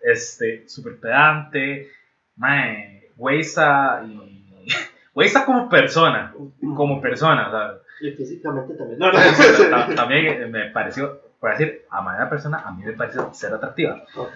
[0.00, 1.90] este, súper pedante,
[2.36, 4.66] mae, Weisa y,
[5.14, 6.32] Weisa como persona,
[6.76, 8.98] como persona, sea, Y físicamente también.
[8.98, 9.18] No, no.
[9.70, 13.54] ta- también eh, me pareció, por decir, a manera persona, a mí me pareció ser
[13.54, 14.02] atractiva.
[14.16, 14.32] Ok.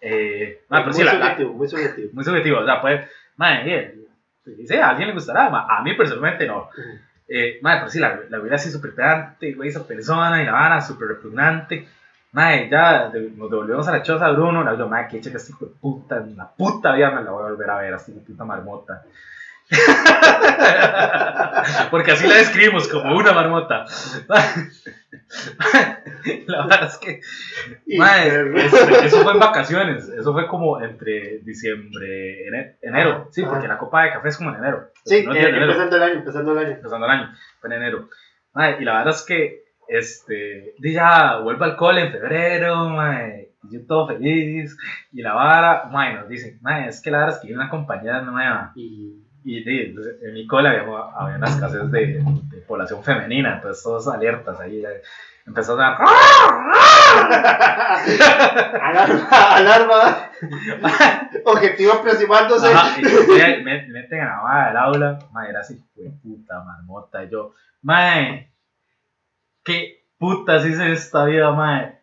[0.00, 2.10] Eh, pero muy sí, la- la, subjetivo, muy subjetivo.
[2.12, 5.94] muy subjetivo, o sea, pues, madre, bien, sí, a alguien le gustará, ma, a mí
[5.94, 6.68] personalmente no.
[6.68, 6.98] Ujú.
[7.28, 10.52] Eh, madre, pero sí, la, la hubiera así súper pedante, güey, esa persona, y la
[10.52, 11.86] vara súper repugnante.
[12.32, 15.66] Madre, ya nos devolvemos a la choza Bruno, la digo, madre, que que este hijo
[15.66, 18.20] de puta, en la puta vida me la voy a volver a ver, así de
[18.20, 19.02] puta marmota.
[21.90, 23.84] Porque así la describimos, como una marmota.
[26.46, 27.20] La verdad es que
[27.98, 33.68] Mae, este, eso fue en vacaciones, eso fue como entre diciembre, ene- enero, sí, porque
[33.68, 34.88] la copa de café es como en enero.
[35.04, 36.70] Sí, no eh, de enero, empezando el año, empezando el año.
[36.76, 38.08] empezando el año, fue en enero.
[38.54, 43.72] Mae, y la verdad es que, este, ya, vuelvo al cole en febrero, mae, y
[43.74, 44.76] yo todo feliz,
[45.12, 47.70] y la vara, mae, nos dicen, mae, es que la verdad es que hay una
[47.70, 49.24] compañera nueva, Y.
[49.44, 50.82] y entonces, en mi cole había,
[51.16, 54.82] había una escasez de, de población femenina, entonces todos alertas ahí,
[55.46, 55.98] empezó a dar,
[58.82, 60.30] alarma, alarma.
[61.44, 61.92] Objetivo.
[62.74, 65.82] Ajá, y me, me, me meten a la del aula, madre, era así,
[66.22, 68.52] puta marmota, y yo, madre,
[69.68, 71.98] qué putas hice esta vida, madre,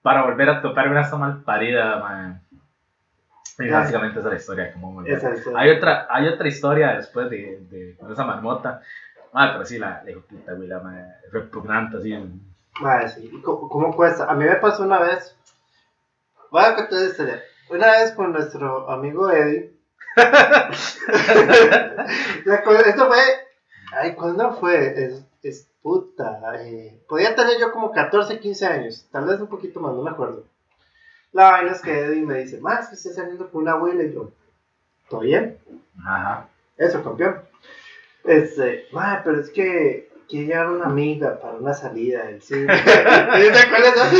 [0.00, 2.40] para volver a toparme esta mal parida, madre.
[3.58, 5.02] Y básicamente esa es la historia, como
[5.56, 8.80] Hay otra, hay otra historia después de, de con esa marmota,
[9.32, 12.16] madre, pero sí, la, la de puta, güey, la madre, repugnante, así,
[12.80, 13.28] Madre, sí.
[13.32, 14.30] ¿Y ¿Cómo, cómo cuesta?
[14.30, 15.36] A mí me pasó una vez.
[16.52, 17.42] Voy a contar esta historia.
[17.70, 19.72] Una vez con nuestro amigo Eddie.
[22.86, 23.18] Esto fue.
[24.00, 25.04] Ay, ¿cuándo fue?
[25.04, 26.40] Es, es puta.
[26.62, 29.06] eh, podía tener yo como 14, 15 años.
[29.12, 30.44] Tal vez un poquito más, no me acuerdo.
[31.32, 34.02] La vaina es que Eddie me dice: Más que estoy saliendo con una abuela.
[34.02, 34.30] Y yo,
[35.08, 35.58] ¿todo bien?
[36.04, 37.42] ajá, Eso, campeón.
[38.24, 42.66] Este, madre, pero es que quiero llevar una amiga para una salida del cine.
[42.84, 44.12] ¿Te acuerdas?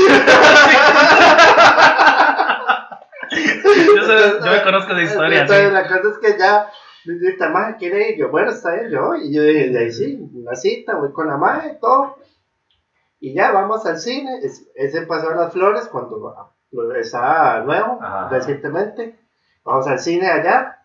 [3.31, 5.73] yo, yo me conozco esa historia, Entonces, sí.
[5.73, 6.71] la cosa es que ya,
[7.05, 8.19] esta madre quiere ir.
[8.19, 9.15] Yo, bueno, está bien, yo.
[9.17, 12.17] Y yo dije, de ahí sí, una cita, voy con la madre, todo.
[13.21, 14.39] Y ya vamos al cine.
[14.43, 16.35] Es- ese pasó a las flores cuando
[16.97, 18.29] estaba nuevo, Ajá.
[18.29, 19.19] recientemente.
[19.65, 20.77] Vamos al cine allá.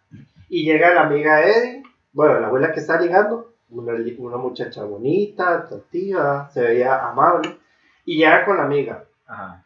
[0.49, 5.55] Y llega la amiga Eddie, bueno, la abuela que está ligando, una, una muchacha bonita,
[5.55, 7.57] atractiva, se veía amable.
[8.05, 9.05] Y llega con la amiga.
[9.25, 9.63] Ajá.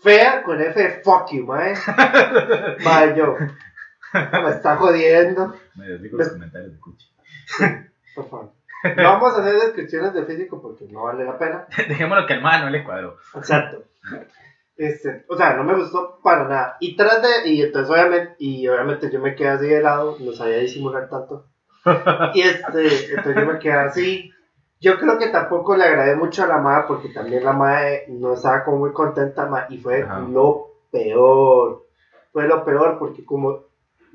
[0.00, 1.74] Fea con F de fuck you, mae.
[2.84, 3.36] mae, yo.
[4.42, 5.54] Me está jodiendo.
[5.74, 7.06] Me desdigo los comentarios de Cuchi.
[8.14, 8.52] Por favor.
[8.96, 11.66] No vamos a hacer descripciones de físico porque no vale la pena.
[11.88, 13.16] Dejémoslo que el man no le cuadró.
[13.34, 13.84] Exacto.
[14.76, 16.76] Este, o sea, no me gustó para nada.
[16.78, 20.32] Y tras de, y entonces obviamente, y obviamente yo me quedé así de lado, no
[20.32, 21.46] sabía disimular tanto.
[22.34, 24.32] Y este, entonces yo me quedé así.
[24.80, 28.34] Yo creo que tampoco le agradé mucho a la madre porque también la madre no
[28.34, 30.20] estaba como muy contenta ma, y fue Ajá.
[30.20, 31.86] lo peor.
[32.32, 33.67] Fue lo peor porque como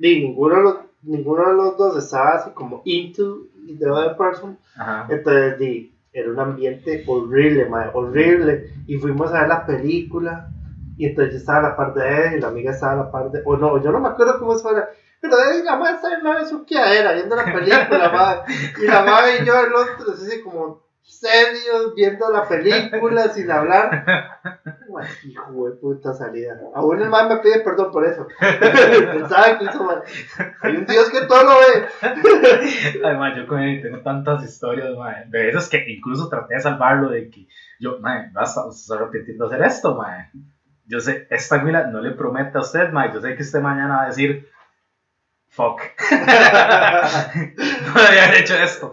[0.03, 3.47] di, ninguno, de los, ninguno de los dos estaba así como into
[3.79, 4.57] the other person.
[4.75, 5.07] Ajá.
[5.09, 8.69] Entonces di, era un ambiente horrible, madre, horrible.
[8.85, 10.49] Y fuimos a ver la película.
[10.97, 13.11] Y entonces yo estaba a la par de él y la amiga estaba a la
[13.11, 13.41] par de...
[13.45, 14.89] O no, yo no me acuerdo cómo eso era.
[15.21, 18.53] Pero eh, la madre estaba en una besuqueadera viendo la película, madre.
[18.79, 24.05] Y la madre y yo el otro, así como serios, viendo la película sin hablar.
[25.23, 26.59] Hijo de puta salida.
[26.75, 28.27] Aún el man me pide perdón por eso.
[28.39, 30.03] Pensaba que hizo mal.
[30.61, 31.87] Hay un Dios que todo lo ve.
[33.03, 37.09] Además, yo con él tengo tantas historias, mae, de esas que incluso traté de salvarlo
[37.09, 37.47] de que
[37.79, 40.29] yo, mae, basta, usted está repitiendo hacer esto, mae.
[40.85, 43.97] Yo sé, esta mila no le promete a usted, mae, yo sé que usted mañana
[43.97, 44.49] va a decir,
[45.47, 48.91] fuck, no haber hecho esto.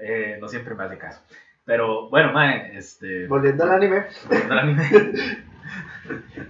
[0.00, 1.20] Eh, no siempre me hace caso.
[1.64, 3.26] Pero bueno, mae, este...
[3.26, 4.06] Volviendo al anime.
[4.28, 4.88] volviendo al anime.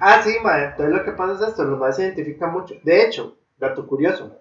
[0.00, 0.66] Ah, sí, madre.
[0.66, 2.74] Entonces lo que pasa es esto, los más se identifican mucho.
[2.84, 4.38] De hecho, dato curioso,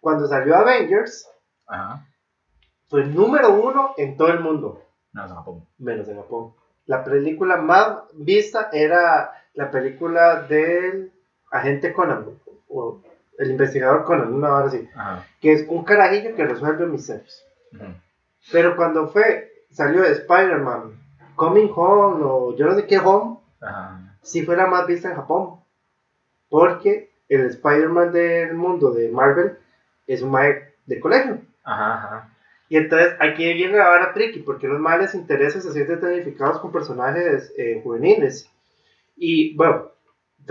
[0.00, 1.26] cuando salió Avengers,
[1.66, 2.04] Ajá.
[2.88, 5.64] fue número uno en todo el mundo, No, es Japón.
[5.78, 6.52] menos en Japón.
[6.84, 11.12] La película más vista era la película del
[11.50, 12.26] agente Conan,
[12.68, 13.00] o
[13.38, 15.24] el investigador Conan, una hora así, Ajá.
[15.40, 17.42] que es un carajillo que resuelve misterios.
[17.72, 17.84] Ujú.
[18.52, 21.00] Pero cuando fue, salió Spider-Man,
[21.36, 24.16] Coming Home, o yo no sé qué Home, Ajá.
[24.22, 25.60] sí fue la más vista en Japón.
[26.48, 29.58] Porque el Spider-Man del mundo de Marvel
[30.06, 31.42] es un mae de colegio.
[31.64, 32.34] Ajá, ajá.
[32.70, 36.72] Y entonces aquí viene la vara tricky, porque los males intereses se sienten identificados con
[36.72, 38.50] personajes eh, juveniles.
[39.16, 39.90] Y bueno,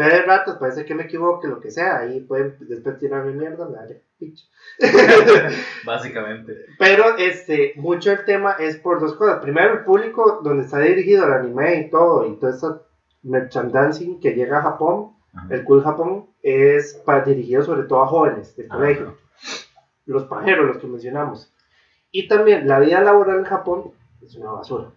[0.06, 3.76] de ratos, parece que me equivoque, lo que sea, ahí pueden después tirarme mierda, me
[3.78, 4.46] vale, picho.
[5.86, 6.54] Básicamente.
[6.78, 9.40] Pero este, mucho el tema es por dos cosas.
[9.40, 12.68] Primero, el público donde está dirigido el anime y todo, y todo ese
[13.24, 15.48] merchandising que llega a Japón, Ajá.
[15.54, 18.76] el Cool Japón, es para, dirigido sobre todo a jóvenes de Ajá.
[18.78, 19.18] colegio.
[20.06, 21.54] Los pajeros, los que mencionamos.
[22.12, 24.92] Y también la vida laboral en Japón es una basura.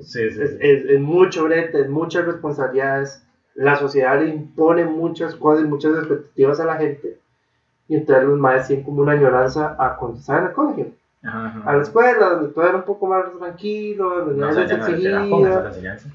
[0.00, 0.56] Sí, sí, es- sí.
[0.60, 3.24] es- es mucho brete, es muchas responsabilidades.
[3.54, 7.18] La sociedad le impone muchas cosas, muchas expectativas a la gente.
[7.88, 11.46] Y entonces los maestros tienen como una añoranza a cuando estaban en el colegio Ajá,
[11.46, 11.70] ajá.
[11.70, 16.08] a la escuela, donde todo era un poco más tranquilo, donde No, enseñanza.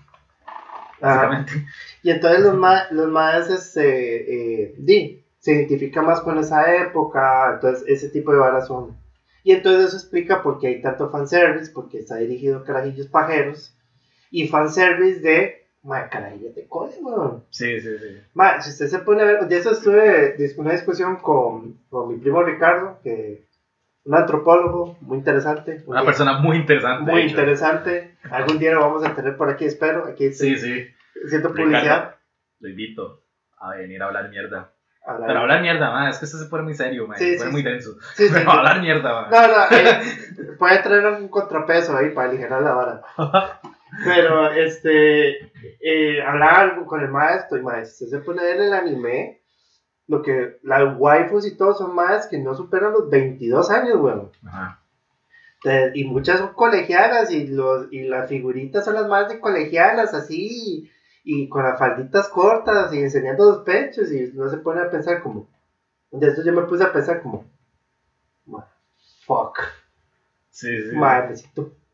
[1.01, 1.27] Ajá.
[1.27, 1.65] Básicamente.
[2.01, 7.51] Y entonces los, ma los maestros este, eh, di, se identifican más con esa época,
[7.53, 8.97] entonces ese tipo de varas son.
[9.43, 13.75] Y entonces eso explica por qué hay tanto fanservice, porque está dirigido a carajillos pajeros,
[14.31, 17.45] y fanservice de, ma, carajillos de cole, weón.
[17.49, 18.21] Sí, sí, sí.
[18.33, 22.09] Ma, si usted se pone a ver, de eso estuve en una discusión con, con
[22.09, 23.45] mi primo Ricardo, que
[24.03, 25.83] un antropólogo muy interesante.
[25.85, 27.11] un Una persona muy interesante.
[27.11, 28.17] muy interesante.
[28.29, 30.05] Algún día lo vamos a tener por aquí, espero.
[30.05, 30.85] Aquí Sí, sí.
[31.27, 32.15] siento publicidad.
[32.59, 33.23] Lo invito
[33.59, 34.71] a venir a hablar mierda.
[35.07, 37.17] A la- Pero hablar mierda, man, es que esto se pone muy serio, man.
[37.17, 37.91] Sí, se pone sí, muy denso.
[38.15, 39.29] Sí, sí, Pero hablar mierda, man.
[39.31, 43.01] No, no, eh, puede traer un contrapeso ahí para aligerar la vara.
[44.03, 49.41] Pero, este, eh, hablar algo con el maestro, y maestro, se pone ver el anime,
[50.07, 54.31] lo que, las waifus y todo son más que no superan los 22 años, weón.
[54.45, 54.81] Ajá.
[55.63, 60.13] Entonces, Y muchas son colegialas, y, los, y las figuritas son las más de colegialas,
[60.13, 60.91] así,
[61.23, 65.21] y con las falditas cortas, y enseñando los pechos, y no se pone a pensar
[65.23, 65.47] como,
[66.11, 67.45] de eso yo me puse a pensar como,
[68.45, 68.67] "Ma,
[69.25, 69.59] fuck.
[70.51, 70.95] Sí, sí.
[70.95, 71.35] Madre,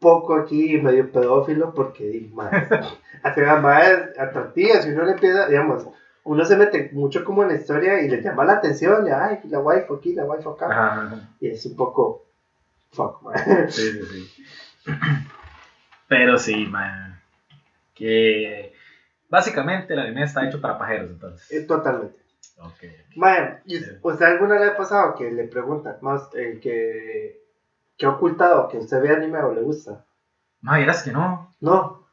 [0.02, 2.68] poco aquí medio pedófilo porque, di, madre,
[3.24, 5.88] hace las madres atractivas y uno le empieza, digamos,
[6.24, 9.40] uno se mete mucho como en la historia y le llama la atención, y, ay,
[9.46, 12.26] la waifu aquí, la waifu acá, Ajá, y es un poco,
[12.92, 13.72] fuck, madre.
[13.72, 14.44] Sí, sí, sí.
[16.08, 17.22] Pero sí, man.
[17.94, 18.74] Que
[19.30, 21.52] básicamente el anime está hecho para pajeros, entonces.
[21.52, 22.20] Eh, Totalmente.
[22.58, 22.84] Ok.
[23.16, 23.78] Madre, ¿y.
[24.02, 27.41] ¿usted alguna vez ha pasado que le preguntan más, eh, que,
[28.02, 30.04] que ha ocultado que usted ve anime o le gusta?
[30.62, 31.54] Ma, vieras que no.
[31.62, 32.08] No.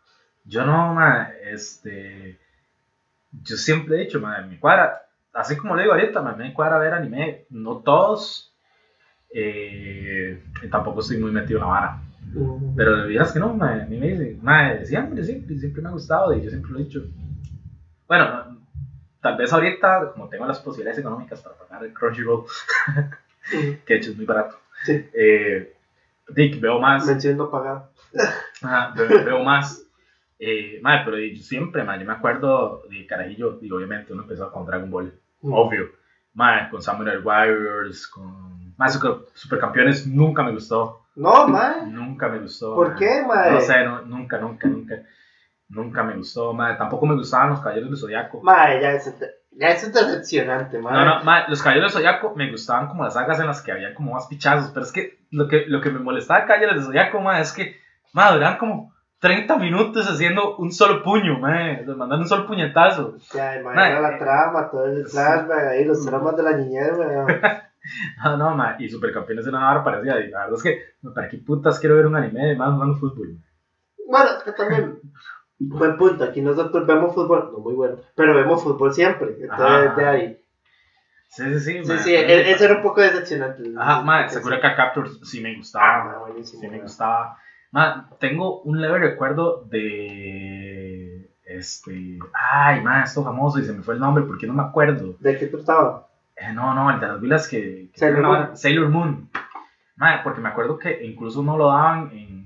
[0.45, 2.39] Yo no, ma, este.
[3.33, 5.01] Yo siempre he dicho, ma, mi cuadra,
[5.33, 8.55] así como le digo ahorita, ma, me cuadra ver anime, no todos.
[9.33, 12.03] Eh, tampoco estoy muy metido en la vara.
[12.35, 15.89] Mm, Pero vieras que no, ma, a mí me dice, ma, siempre, siempre, siempre me
[15.89, 17.03] ha gustado y yo siempre lo he dicho.
[18.07, 18.59] Bueno,
[19.23, 22.45] tal vez ahorita, como tengo las posibilidades económicas para pagar el Crunchyroll,
[23.51, 25.78] que de hecho es muy barato, Sí, eh,
[26.31, 27.07] Dick, veo más.
[27.07, 27.91] mención no pagada.
[28.63, 29.85] Ajá, veo, veo más.
[30.39, 34.51] Eh, madre, pero yo siempre, madre, yo me acuerdo de Carajillo, y obviamente uno empezó
[34.53, 35.53] con Dragon Ball, Mm.
[35.53, 35.87] obvio.
[36.35, 41.07] Madre, con Samurai Warriors, con Más super, Supercampeones nunca me gustó.
[41.17, 41.85] No, mae.
[41.87, 42.77] Nunca me gustó.
[42.77, 42.99] ¿Por mae.
[42.99, 43.51] qué, mae?
[43.53, 45.03] No sé, no, nunca, nunca, nunca.
[45.69, 46.77] Nunca me gustó, mae.
[46.77, 48.41] Tampoco me gustaban los Caballeros del Zodiaco.
[48.43, 48.93] Mae, ya
[49.67, 50.93] es, ya es decepcionante, mae.
[50.93, 53.95] No, no, los Caballeros del Zodiaco me gustaban como las sagas en las que habían
[53.95, 56.85] como más pichazos, pero es que lo que, lo que me molestaba de Caballeros del
[56.85, 57.77] Zodiaco, mae, es que,
[58.13, 63.17] mae, duraban como 30 minutos haciendo un solo puño, mae, mandando un solo puñetazo.
[63.35, 67.27] Ya, era la eh, trama, todo el flashback ahí, los traumas de la niñez, weón.
[68.23, 70.83] No, no, mae, y Supercampeones de una vara parecida, y la verdad es que,
[71.15, 73.39] ¿para qué putas quiero ver un anime de más jugando fútbol?
[74.07, 75.01] Bueno, que también,
[75.59, 80.07] buen punto, aquí nosotros vemos fútbol, no muy bueno, pero vemos fútbol siempre, entonces de
[80.07, 80.39] ahí.
[81.29, 81.85] Sí, sí, sí.
[81.85, 83.63] Sí, sí, e- ese era un poco decepcionante.
[83.77, 86.19] Ajá, Sí, Sakura Card Captors sí me Ah, gustaba.
[86.21, 86.61] buenísimo.
[86.63, 87.37] Sí me gustaba.
[87.71, 91.31] Ma, tengo un leve recuerdo de.
[91.45, 92.19] Este.
[92.33, 95.17] Ay, ma, esto famoso y se me fue el nombre porque no me acuerdo.
[95.21, 96.09] ¿De qué trataba?
[96.37, 97.91] Eh, no, no, el de las vilas que.
[97.93, 98.57] que Sailor Moon.
[98.57, 99.31] Sailor Moon.
[99.97, 102.38] Ma, porque me acuerdo que incluso no lo daban en,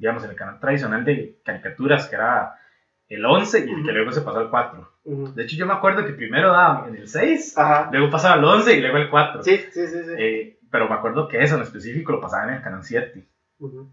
[0.00, 2.54] digamos, en el canal tradicional de caricaturas, que era
[3.08, 3.90] el 11 y el que Ujú.
[3.92, 4.88] luego se pasó al 4.
[5.04, 5.34] Ujú.
[5.34, 7.90] De hecho, yo me acuerdo que primero daban en el 6, Ajá.
[7.92, 9.42] luego pasaba al 11 y luego al 4.
[9.42, 10.10] Sí, sí, sí, sí.
[10.16, 13.28] Eh, pero me acuerdo que eso en específico lo pasaban en el canal 7.
[13.58, 13.90] Ujú.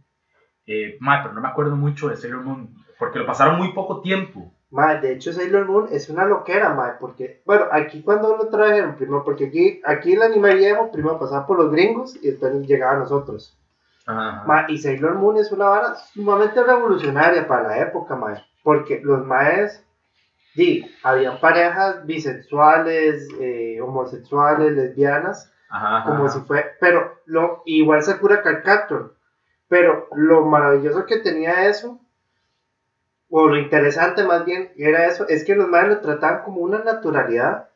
[0.65, 4.01] Eh, ma, pero no me acuerdo mucho de Sailor Moon, porque lo pasaron muy poco
[4.01, 4.53] tiempo.
[4.69, 8.95] Mae, de hecho Sailor Moon es una loquera, mae, porque, bueno, aquí cuando lo trajeron,
[8.95, 12.93] primero, porque aquí, aquí el anime viejo primero pasaba por los gringos y después llegaba
[12.93, 13.57] a nosotros.
[14.07, 14.43] Ajá.
[14.47, 19.25] Ma, y Sailor Moon es una vara sumamente revolucionaria para la época, mae, porque los
[19.25, 19.85] maes,
[20.55, 26.09] di, habían parejas bisexuales, eh, homosexuales, lesbianas, Ajá, ajá.
[26.09, 29.15] como si fue, pero lo, igual Sakura Card Captor,
[29.67, 31.99] pero lo maravilloso que tenía eso,
[33.29, 36.79] o lo interesante más bien, era eso, es que los maes lo trataban como una
[36.79, 37.67] naturalidad,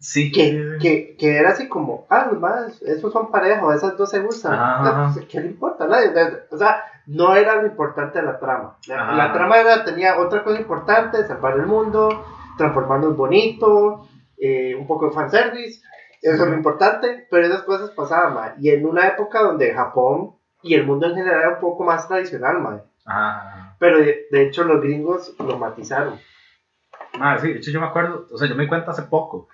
[0.00, 3.96] Sí, que, que, que era así como, ah, los maes, esos son pareja, o esas
[3.96, 5.88] dos se gustan, Ah, ¿qué le importa?
[5.88, 6.12] nadie?
[6.52, 10.44] O sea, no era lo importante de la trama, la, la trama era, tenía otra
[10.44, 12.24] cosa importante, salvar el mundo,
[12.56, 14.06] transformarnos bonito,
[14.36, 15.82] eh, un poco de fanservice,
[16.22, 18.52] eso es lo importante, pero esas cosas pasaban, mae.
[18.60, 22.06] Y en una época donde Japón y el mundo en general era un poco más
[22.08, 22.84] tradicional.
[23.04, 23.76] Ajá.
[23.78, 26.20] Pero de, de hecho los gringos lo matizaron.
[27.18, 29.48] Ma, sí, de hecho yo me acuerdo, o sea, yo me di cuenta hace poco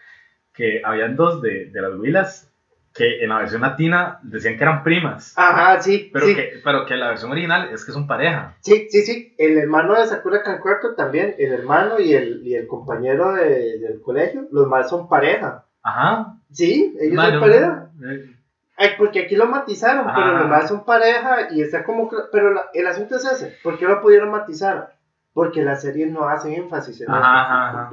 [0.54, 2.50] que habían dos de, de las Willas
[2.94, 6.86] que en la versión latina decían que eran primas, Ajá, sí, pero, sí, que, pero
[6.86, 8.54] que la versión original es que son pareja.
[8.60, 9.34] sí, sí, sí.
[9.36, 14.00] El hermano de Sakura Cancuerto también, el hermano y el, y el compañero de- del
[14.00, 15.64] colegio, los más son pareja.
[15.82, 16.36] Ajá.
[16.52, 17.90] Sí, ellos son pareja.
[18.08, 18.30] eh,
[18.76, 20.14] Ay, porque aquí lo matizaron, Ajá.
[20.16, 22.08] pero los más son pareja y está como...
[22.30, 24.94] Pero la- el asunto es ese, ¿por qué lo pudieron matizar?
[25.32, 27.12] Porque las series no hacen énfasis en eso.
[27.16, 27.92] Ajá, ajá, ajá.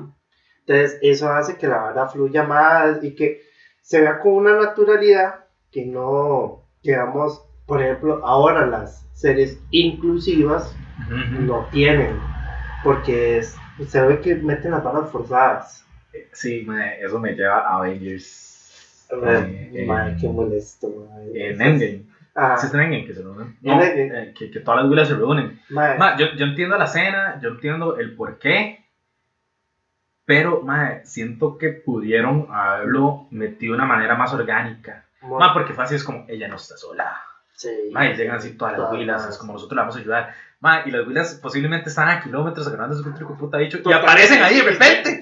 [0.72, 3.42] Entonces, eso hace que la verdad fluya más y que
[3.82, 10.76] se vea con una naturalidad que no, digamos, por ejemplo, ahora las series inclusivas
[11.10, 12.18] no tienen,
[12.84, 13.56] porque es-
[13.88, 15.86] se ve que meten las balas forzadas.
[16.32, 19.08] Sí, ma, eso me lleva a Avengers.
[19.12, 20.88] Eh, eh, Madre, qué molesto.
[20.90, 21.50] madre.
[21.50, 22.06] En Endgame.
[22.34, 22.58] Ajá.
[22.58, 23.58] Sí, está en Endgame que se reúnen.
[23.62, 25.60] En No, eh, que, que todas las Willas se reúnen.
[25.70, 28.81] Ma, yo, yo entiendo la escena, yo entiendo el por qué,
[30.32, 35.04] pero ma, siento que pudieron haberlo metido de una manera más orgánica.
[35.22, 37.20] mo- Ma, porque fue así, es como, ella no está sola.
[37.54, 37.70] sí.
[37.92, 40.34] Ma, y llegan así todas las huilas, las- es como nosotros le vamos a ayudar.
[40.62, 44.42] Ma, y las huilas posiblemente están a kilómetros agarrando su truco puta bicho y aparecen
[44.42, 45.22] ahí de repente.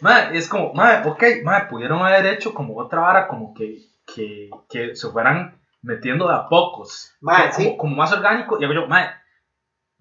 [0.00, 3.80] Ma, es como, ma, ok, ma, pudieron haber hecho como otra vara, como que,
[4.14, 7.12] que, que se fueran metiendo de a pocos.
[7.20, 7.76] Ma, como, sí.
[7.76, 8.56] como más orgánico.
[8.60, 9.20] Y hago yo, ma,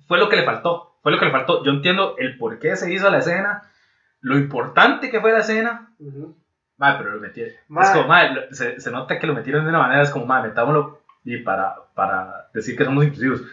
[0.08, 0.92] fue lo que le faltó.
[1.02, 1.64] Fue lo que le faltó.
[1.66, 3.64] Yo entiendo el por qué se hizo la escena,
[4.24, 5.90] lo importante que fue la escena.
[6.00, 6.36] Ujú.
[6.78, 7.54] Ma, pero lo metieron.
[7.68, 7.84] Ma.
[7.84, 10.26] Es como, ma, lo- se, se nota que lo metieron de una manera, es como,
[10.26, 13.44] ma, metámoslo y para, para decir que somos inclusivos.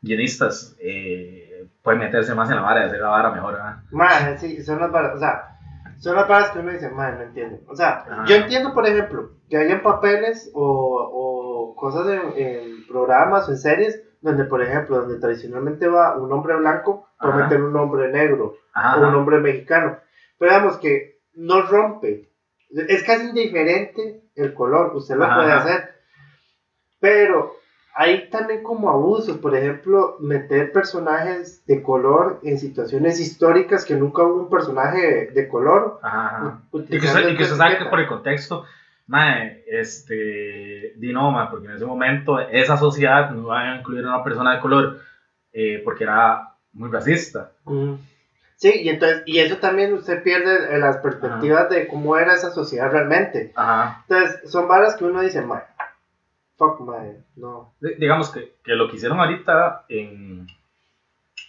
[0.00, 3.52] Guionistas eh, pueden meterse más en la vara y hacer la vara mejor.
[3.54, 3.76] ¿verdad?
[3.92, 5.58] Madre, sí, son las varas, o sea,
[5.98, 7.58] son las varas que uno dice, madre, no entiendo.
[7.68, 8.24] O sea, Ajá.
[8.24, 10.64] yo entiendo, por ejemplo, que hayan papeles o,
[11.12, 16.32] o cosas en, en programas o en series donde, por ejemplo, donde tradicionalmente va un
[16.32, 19.98] hombre blanco, meter un hombre negro Ajá, o un hombre mexicano.
[20.42, 22.28] Pero digamos que no rompe.
[22.68, 25.94] Es casi indiferente el color, usted lo Ajá, puede hacer.
[26.98, 27.52] Pero
[27.94, 34.24] hay también como abusos, por ejemplo, meter personajes de color en situaciones históricas que nunca
[34.24, 36.00] hubo un personaje de color.
[36.02, 37.90] Ajá, Y que y que esta usted sabe que etiqueta.
[37.90, 38.64] por el contexto,
[39.06, 44.04] mae, este, di no, mae, porque en ese momento esa sociedad no iba a incluir
[44.04, 44.98] a una persona de color
[45.52, 47.52] eh, porque era muy racista.
[47.64, 47.94] Mm.
[48.62, 52.92] Sí, y entonces, y eso también usted pierde las perspectivas de cómo era esa sociedad
[52.92, 53.50] realmente.
[53.56, 54.04] Ajá.
[54.08, 55.62] Entonces, son varas que uno dice, mae,
[56.56, 57.74] fuck, mae, no.
[57.80, 60.46] D- digamos que, que lo que hicieron ahorita en,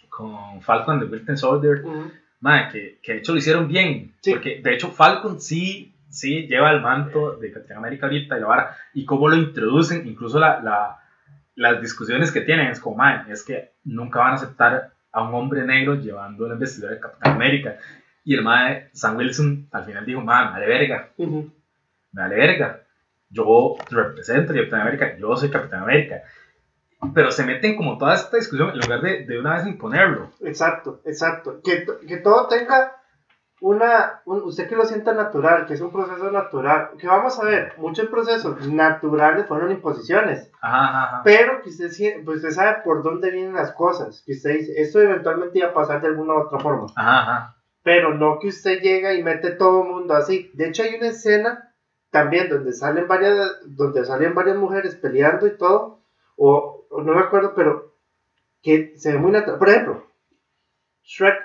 [0.08, 2.10] con Falcon de Winter Soldier, Ujú.
[2.40, 4.16] mae, que, que de hecho lo hicieron bien.
[4.20, 4.32] Sí.
[4.32, 8.46] Porque de hecho Falcon sí, sí lleva el manto de Capitán América ahorita y la
[8.48, 8.76] vara.
[8.92, 10.98] Y cómo lo introducen, incluso la, la-
[11.54, 15.34] las discusiones que tienen es como, mae, es que nunca van a aceptar a un
[15.34, 17.76] hombre negro llevando la investidura de Capitán América.
[18.24, 21.10] Y el mae, Sam Wilson, al final dijo, mae, me vale verga.
[21.16, 21.50] Me
[22.12, 22.82] vale verga.
[23.30, 26.22] Yo represento a Capitán América, yo soy Capitán América.
[27.14, 30.30] Pero se meten como toda esta discusión en lugar de, de una vez imponerlo.
[30.40, 31.60] Exacto, exacto.
[31.62, 32.92] Que, que todo tenga
[33.60, 37.44] una, un- usted que lo sienta natural, que es un proceso natural, que vamos a
[37.44, 41.88] ver, muchos procesos naturales fueron imposiciones, Ajá, ajá, pero que usted,
[42.24, 45.74] pues usted sabe por dónde vienen las cosas, que usted dice, esto eventualmente iba a
[45.74, 47.56] pasar de alguna u otra forma, ajá.
[47.82, 50.50] pero no que usted llega y mete todo el mundo así.
[50.54, 51.74] De hecho hay una escena
[52.10, 56.02] también donde salen varias, donde salen varias mujeres peleando y todo,
[56.36, 57.94] o, o no me acuerdo, pero
[58.62, 59.58] que se ve muy natural.
[59.58, 60.06] Por ejemplo,
[61.02, 61.36] Shrek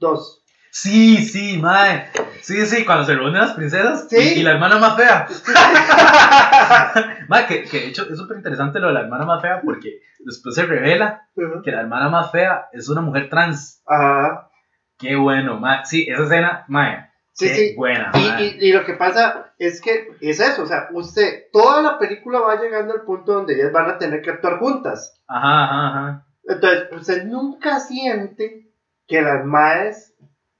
[0.00, 0.41] 2.
[0.74, 2.08] Sí, sí, mae.
[2.40, 4.16] Sí, sí, cuando se reúnen las princesas Sí.
[4.36, 5.28] y, y la hermana más fea.
[7.28, 10.00] mae, que, que de hecho es súper interesante lo de la hermana más fea porque
[10.20, 11.28] después se revela
[11.62, 13.82] que la hermana más fea es una mujer trans.
[13.86, 14.50] Ajá.
[14.98, 15.84] Qué bueno, mae.
[15.84, 17.06] Sí, esa escena, mae.
[17.34, 17.74] Sí, qué sí.
[17.76, 21.82] buena, Y, y, y lo que pasa es que es eso, o sea, usted, toda
[21.82, 25.18] la película va llegando al punto donde ellas van a tener que actuar juntas.
[25.26, 26.26] Ajá, ajá, ajá.
[26.44, 28.70] Entonces, usted nunca siente
[29.06, 30.11] que las maes,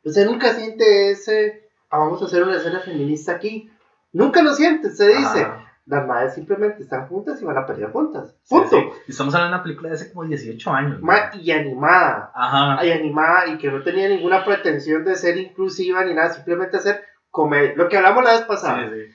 [0.04, 3.70] usted nunca siente ese, "Ah, vamos a hacer una escena feminista aquí.
[4.12, 5.46] Nunca lo siente, usted dice,
[5.86, 8.34] las maes simplemente están juntas y van a pelear juntas.
[8.48, 8.68] Punto.
[8.76, 8.88] sí.
[9.08, 11.00] Estamos hablando de una película de hace como 18 años.
[11.34, 12.30] y animada.
[12.34, 12.84] Ajá.
[12.84, 17.02] y animada y que no tenía ninguna pretensión de ser inclusiva ni nada, simplemente hacer
[17.30, 17.72] comedia.
[17.74, 18.90] Lo que hablamos la vez pasada.
[18.90, 19.12] Sí, sí.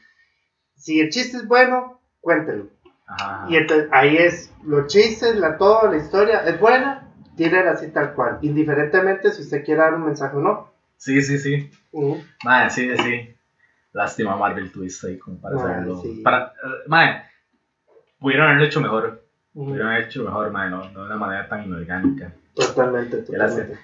[0.76, 2.68] Si el chiste es bueno, cuéntelo.
[3.08, 3.46] Ajá.
[3.50, 7.08] Y entonces ahí es, los chistes, la todo, la historia es buena,
[7.38, 10.70] tírenla así tal cual, indiferentemente si usted quiere dar un mensaje o no.
[10.98, 11.70] Sí, sí, sí.
[11.92, 12.22] Ujú.
[12.44, 13.34] Madre, sí, sí.
[13.94, 16.02] Lástima Marvel Twist ahí como para hacerlo.
[16.02, 16.22] sí.
[16.24, 17.22] Para, eh, madre,
[18.20, 19.24] pudieron haberlo hecho mejor.
[19.54, 19.66] Ujú.
[19.70, 22.32] Pudieron haberlo hecho mejor, madre, no, no de una manera tan inorgánica.
[22.56, 23.78] Totalmente, totalmente.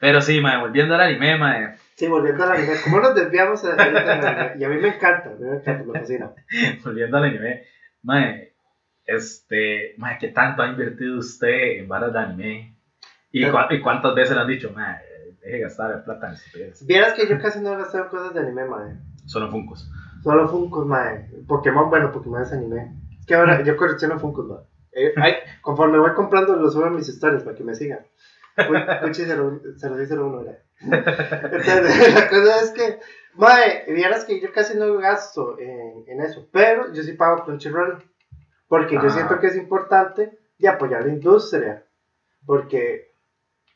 [0.00, 1.74] Pero sí, madre, volviendo al anime, madre.
[1.96, 4.52] Sí, volviendo a la anime, ¿cómo nos desviamos anime?
[4.60, 6.30] Y a mí me encanta, a mí me encanta, me fascina.
[6.84, 7.62] Volviendo al anime,
[8.02, 8.52] madre.
[9.04, 12.74] Este, madre, ¿qué tanto ha invertido usted en varas de anime?
[13.32, 15.02] ¿Y, cua- y cuántas veces le han dicho, madre,
[15.48, 16.86] deje de gastar plata en estupideces?
[16.86, 18.96] Vieras que yo casi no he gastado en cosas de anime, madre.
[19.26, 19.90] Solo Funkos.
[20.22, 21.28] Solo Funkos, mae.
[21.46, 22.94] Pokémon, bueno, Pokémon es anime.
[23.20, 24.58] Es que ahora yo colecciono Funkos, mae.
[24.92, 28.00] Eh, ay, conforme voy comprando, los subo a mis historias para que me sigan.
[29.02, 30.58] Cuchi 0601 era.
[30.80, 32.98] Entonces, la cosa es que,
[33.36, 36.48] mae, vieras que yo casi no gasto en, en eso.
[36.52, 38.02] Pero yo sí pago Crunchyroll.
[38.66, 39.10] Porque yo Ah.
[39.10, 41.84] siento que es importante de apoyar la industria.
[42.44, 43.07] Porque,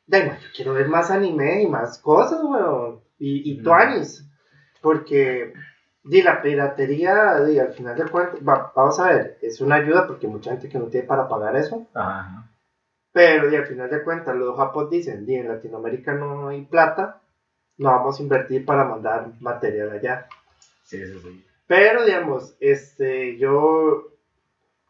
[0.07, 3.01] de, mae, yo quiero ver más anime y más cosas, weón.
[3.19, 3.63] Y, y Mm.
[3.65, 4.29] tuanis.
[4.81, 5.53] Porque,
[6.03, 10.07] di, la piratería, di, al final de cuentas, va- vamos a ver, es una ayuda
[10.07, 11.87] porque mucha gente que no tiene para pagar eso.
[11.95, 12.49] Ajá.
[13.13, 17.21] Pero y al final de cuentas, los japos dicen, di, en Latinoamérica no hay plata,
[17.79, 20.27] no vamos a invertir para mandar material allá.
[20.85, 21.47] Sí, sí, sí.
[21.67, 24.05] Pero digamos, este, yo,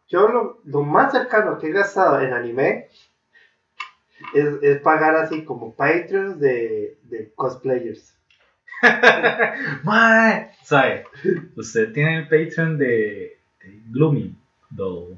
[0.09, 2.89] yo lo, lo más cercano que he gastado en anime
[4.35, 8.17] es, es pagar así como Patreons de, de cosplayers.
[9.85, 11.05] Mae, ¿sabe?
[11.57, 14.35] Usted tiene el Patreon de, de Gloomy
[14.71, 15.17] Doll.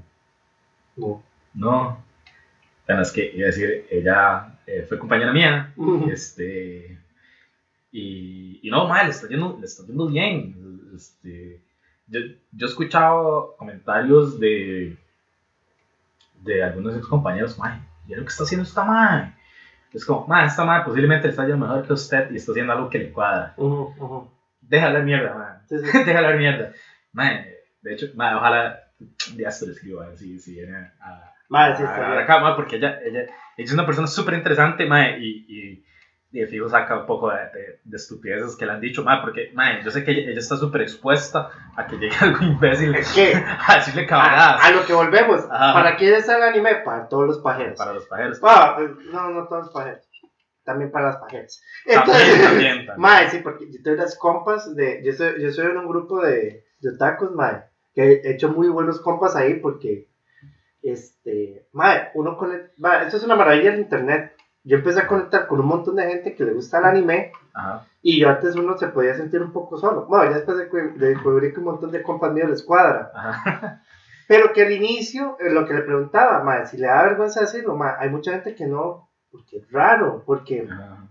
[0.97, 1.23] No.
[1.55, 2.05] No.
[2.87, 5.73] Bueno, es que iba a decir, ella eh, fue compañera mía.
[6.11, 6.99] Este.
[7.91, 10.91] Y, y no, mae, le está yendo, le está yendo bien.
[10.95, 11.61] Este,
[12.09, 12.21] yo,
[12.53, 14.97] yo he escuchado comentarios de,
[16.43, 19.33] de algunos ex compañeros, mae, ¿y lo que está haciendo esta mae?
[19.93, 22.73] Es como, mae, esta mae posiblemente le está yendo mejor que usted y está haciendo
[22.73, 23.55] algo que le cuadra.
[23.57, 24.31] Ujú, ujú.
[24.61, 25.63] Deja hablar mierda, man.
[25.69, 25.99] Sí, sí.
[26.05, 26.73] Deja hablar mierda.
[27.13, 27.45] Man,
[27.83, 28.81] de hecho, man, ojalá
[29.37, 32.17] ya se lo escribo a ver si, si viene a, Madre, sí, a está grabar
[32.17, 32.25] bien.
[32.25, 35.85] acá, man, porque ella, ella, ella es una persona súper interesante, y, y, y
[36.41, 39.51] de fijo saca un poco de, de, de estupideces que le han dicho, man, porque,
[39.55, 43.13] man, yo sé que ella, ella está súper expuesta a que llegue algo imbécil Es
[43.13, 43.35] que,
[43.67, 45.73] a decirle cabradas a lo que volvemos, Ajá.
[45.73, 46.77] ¿para quién es el anime?
[46.85, 47.79] Para todos los pajeros.
[47.79, 48.41] para los pajeros.
[48.43, 48.79] Ah,
[49.13, 50.09] no, no todos los pajeros.
[50.65, 51.63] También para las pajeras.
[51.85, 53.01] Entonces, también, también.
[53.01, 55.03] Mae, sí, porque yo tengo unas compas de.
[55.05, 57.65] Yo soy, yo soy en un grupo de, de otakus, mae.
[57.95, 60.09] Que he hecho muy buenos compas ahí porque.
[60.83, 61.69] Este.
[61.73, 62.53] Mae, uno con.
[62.53, 62.71] El,
[63.03, 64.33] esto es una maravilla del internet.
[64.65, 67.33] Yo empecé a conectar con un montón de gente que le gusta el anime.
[67.53, 67.87] Ajá.
[68.03, 70.07] Y yo antes uno se podía sentir un poco solo.
[70.07, 70.59] Bueno, ya después
[70.99, 73.11] de descubrí que un montón de compas míos les cuadra.
[73.15, 73.83] Ajá.
[74.29, 77.77] Pero que al inicio, eh, lo que le preguntaba, ma, si le da vergüenza decirlo,
[77.77, 80.67] ma, hay mucha gente que no, porque es raro, porque...
[80.71, 81.09] Ajá.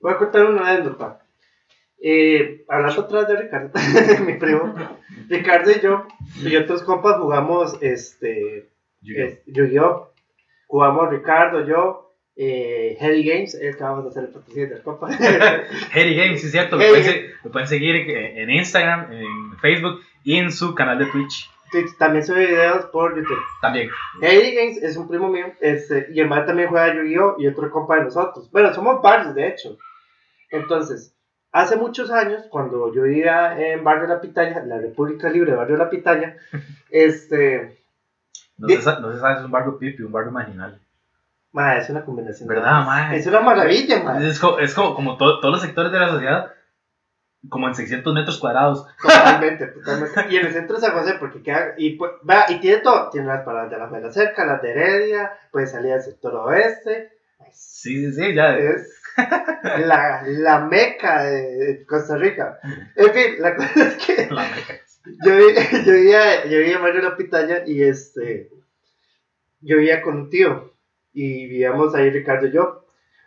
[0.00, 1.20] Voy a contar una anécdota.
[1.98, 3.70] Eh, hablando atrás de Ricardo,
[4.26, 4.74] mi primo,
[5.28, 6.06] Ricardo y yo,
[6.42, 9.26] y otros compas jugamos este, Yu-Gi-Oh.
[9.26, 10.12] eh, Yu-Gi-Oh!
[10.66, 12.05] Jugamos Ricardo, yo,
[12.36, 15.08] eh, Heady Games, es que vamos a hacer el patrocinio del compa.
[15.92, 16.76] Harry Games, sí es cierto.
[16.76, 20.74] Lo Harry pueden, se- lo pueden seguir eh, en Instagram, en Facebook y en su
[20.74, 23.38] canal de Twitch Twitch, También sube videos por YouTube.
[23.60, 23.90] también.
[24.22, 27.36] Heady Games es un primo mío, este, y el también juega Yu-Gi-Oh!
[27.38, 28.48] y otro compa de nosotros.
[28.52, 29.76] Bueno, somos varios, de hecho.
[30.50, 31.12] Entonces,
[31.50, 35.76] hace muchos años, cuando yo vivía en Barrio La Pitaya, la República Libre de Barrio
[35.76, 36.36] La Pitaya,
[36.90, 37.78] este,
[38.58, 40.80] No se, sa- no se sabe si es un barrio pipi, un barrio marginal.
[41.56, 42.48] Ma, es una combinación.
[42.48, 43.16] ¿Verdad, ma?
[43.16, 44.22] Es una maravilla, ma.
[44.24, 46.52] Es, co- es como, como to- todos los sectores de la sociedad,
[47.48, 48.86] como en 600 metros cuadrados.
[49.02, 50.26] Totalmente, totalmente.
[50.30, 53.10] Y en el centro de San José, porque queda, y, pues, va, y tiene todo,
[53.10, 57.10] tiene las paradas de la Fela Cerca, las de Heredia, puede salir al sector oeste,
[57.52, 58.56] Sí, sí, sí, ya.
[58.58, 59.00] es
[59.86, 62.58] la, la meca de, Costa Rica.
[62.96, 64.74] En fin, la cosa es que La meca.
[65.24, 65.32] yo,
[65.84, 68.50] yo vivía, yo vivía en Mario La Pitaya y este,
[69.60, 70.74] yo vivía con un tío
[71.16, 72.82] y vivíamos ahí Ricardo y yo.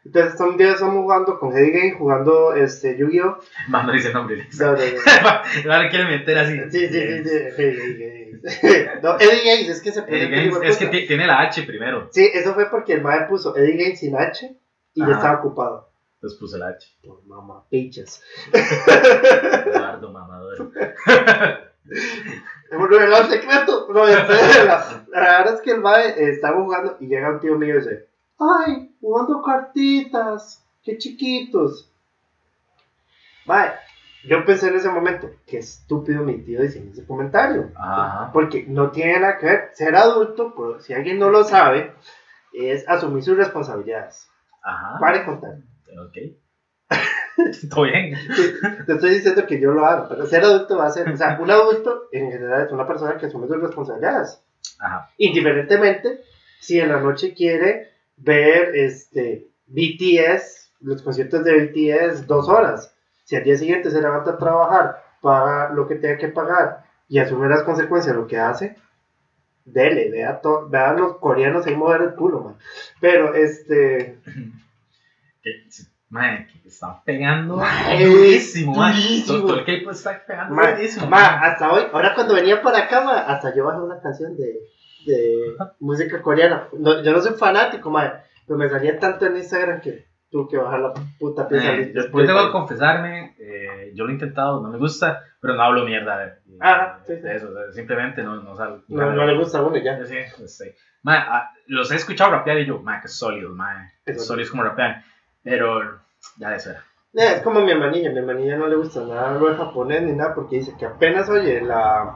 [0.06, 3.38] Entonces un día estamos jugando con Heady Game, jugando este, Yu-Gi-Oh!
[3.68, 4.48] Más no dice nombre.
[4.58, 4.80] No, no, no.
[5.74, 6.58] Ahora quiere meter así.
[6.70, 7.36] Sí, sí, sí, sí.
[7.58, 8.20] Eddie Gaines.
[9.04, 11.64] No, Eddie Gaines, es que se Eddie puso Gaines, es que ti- tiene la H
[11.64, 12.08] primero.
[12.12, 14.56] Sí, eso fue porque el madre puso Eddie Gaines sin H
[14.94, 15.90] y ya estaba ocupado.
[16.16, 16.88] Entonces puse la H.
[17.04, 18.24] Por mamá, pichas.
[18.54, 20.72] Eduardo Mamador.
[22.72, 23.88] Hemos revelado el secreto.
[23.90, 27.58] No, la, la verdad es que el madre eh, estaba jugando y llega un tío
[27.58, 31.92] mío y dice: Ay, jugando cartitas, qué chiquitos.
[33.46, 33.74] Madre,
[34.24, 37.72] yo pensé en ese momento: Qué estúpido mi tío diciendo ese comentario.
[37.76, 38.32] Ajá.
[38.32, 39.70] Porque no tiene nada que ver.
[39.74, 41.94] Ser adulto, por, si alguien no lo sabe,
[42.54, 44.30] es asumir sus responsabilidades.
[44.62, 45.00] Ajá.
[45.00, 45.58] Pare de contar.
[46.08, 46.18] Ok.
[47.70, 48.16] Todo bien.
[48.86, 51.10] Te estoy diciendo que yo lo hago, pero ser adulto va a ser.
[51.10, 54.42] O sea, un adulto en general es una persona que asume sus responsabilidades.
[54.80, 55.10] Ajá.
[55.18, 56.22] Indiferentemente
[56.60, 62.94] si en la noche quiere ver este BTS, los conciertos de BTS, dos horas.
[63.24, 67.20] Si al día siguiente se levanta a trabajar, paga lo que tenga que pagar y
[67.20, 68.76] asume las consecuencias de lo que hace,
[69.66, 72.56] dele, vea, vea a los coreanos ahí mover el culo, man.
[73.00, 74.20] Pero este.
[76.10, 79.40] Mae, que están pegando Mae, durísimo, durísimo.
[79.48, 81.06] Todo, el K-pop está pegando Ma, durísimo.
[81.08, 81.52] ma, mae.
[81.52, 84.56] hasta hoy, ahora cuando venía para acá, ma, hasta yo bajé una canción de,
[85.06, 86.68] de música coreana.
[86.78, 90.58] No, yo no soy fanático, ma, pero me salía tanto en Instagram que tuve que
[90.58, 91.74] bajar la puta pieza.
[91.74, 95.62] Eh, yo tengo que confesarme, eh, yo lo he intentado, no me gusta, pero no
[95.62, 97.22] hablo mierda de, de- Ah, sí, sí.
[97.22, 98.82] de eso, o sea, simplemente no, no salgo.
[98.88, 100.04] no, no le gusta a uno ya.
[100.06, 100.66] Sí, pues, sí.
[101.04, 104.64] Mae, ah, los he escuchado rapear y yo, mae, que sólidos, mae, que sólidos como
[104.64, 105.04] rapean,
[105.44, 106.02] pero
[106.38, 106.84] ya de eso era.
[107.14, 110.58] Es como mi hermanilla, mi hermanilla no le gusta nada de japonés ni nada porque
[110.58, 112.16] dice que apenas oye la...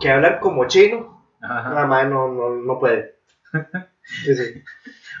[0.00, 1.74] que hablan como chino, Ajá.
[1.74, 3.16] la madre no, no, no puede.
[4.04, 4.62] Sí, sí.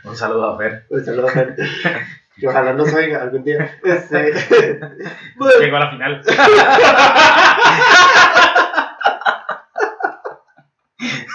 [0.04, 0.86] Un saludo a Fer.
[0.90, 1.56] Un saludo a Fer.
[2.36, 3.78] Que ojalá nos oiga algún día.
[3.84, 4.80] Este...
[5.36, 6.22] bueno, Llegó a la final.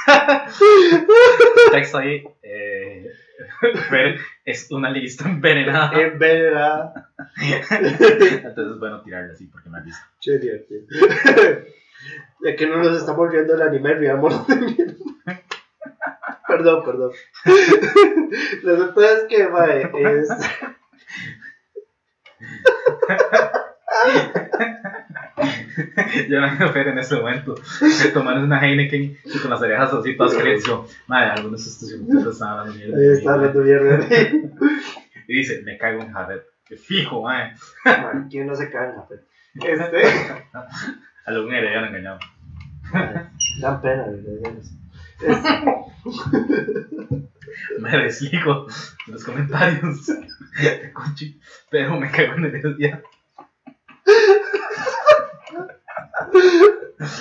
[1.72, 2.24] Texto ahí.
[2.42, 3.08] Eh,
[4.46, 6.00] es una lista envenenada.
[6.00, 6.94] Es verdad.
[7.70, 10.10] Entonces, bueno, tirarle así porque me avisa.
[10.20, 10.86] Che, divertido.
[12.44, 14.96] Ya que no nos estamos riendo del anime, riámonos de mierda.
[16.48, 17.12] Perdón, perdón.
[18.64, 20.30] Lo que es que, mae, es.
[26.30, 27.56] Yo no Fer en ese momento.
[28.14, 30.66] Tomando una Heineken y con las orejas así todas calientes.
[30.66, 32.98] Yo, madre, algunos hijueputas están hablando mierda.
[32.98, 34.08] Ahí está hablando mierda.
[35.30, 36.40] Y dice, me cago en Jared.
[36.66, 37.54] Que fijo, madre.
[37.84, 39.16] Mae, ¿Quién no se caga, fe?
[39.56, 40.04] Este.
[41.26, 42.20] Algún heredero engañado.
[42.94, 44.54] mae, Dan pena, de verdad.
[45.20, 45.50] Este,
[47.80, 48.68] Me desligo
[49.06, 50.12] de los comentarios.
[51.70, 53.02] pero me cago en el día.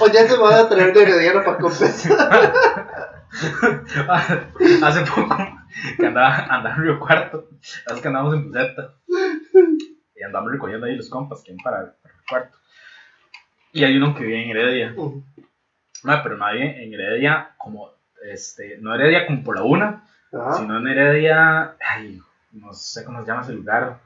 [0.01, 2.53] O ya se van a traer de herediano para compensar.
[4.83, 5.37] Hace poco
[5.99, 7.49] que andaba, andaba en Río Cuarto,
[8.01, 8.95] que andamos en Buceta
[10.17, 12.59] y andamos recogiendo ahí los compas que para, para el cuarto.
[13.73, 17.91] Y hay uno que vive en Heredia, no, pero vive en Heredia como,
[18.23, 20.05] este, no Heredia como por la una,
[20.57, 22.21] sino en Heredia, ay,
[22.53, 23.99] no sé cómo se llama ese lugar.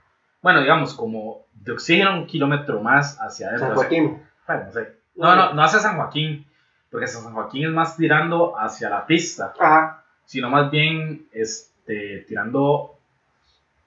[0.42, 3.68] Bueno, digamos, como de oxígeno un kilómetro más hacia adentro.
[3.68, 4.22] San Joaquín.
[4.50, 4.92] Bueno, no sé.
[5.14, 6.44] No, no, no hacia San Joaquín,
[6.90, 10.02] porque San Joaquín es más tirando hacia la pista, Ajá.
[10.24, 12.98] sino más bien este, tirando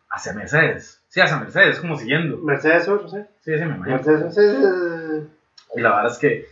[0.10, 1.02] hacia Mercedes.
[1.10, 2.38] Sí, hacia Mercedes, como siguiendo.
[2.38, 3.26] Mercedes Sur, no sé.
[3.42, 3.96] Sí, sí, me imagino.
[3.98, 5.28] Mercedes, Mercedes.
[5.76, 6.48] Y la verdad es que,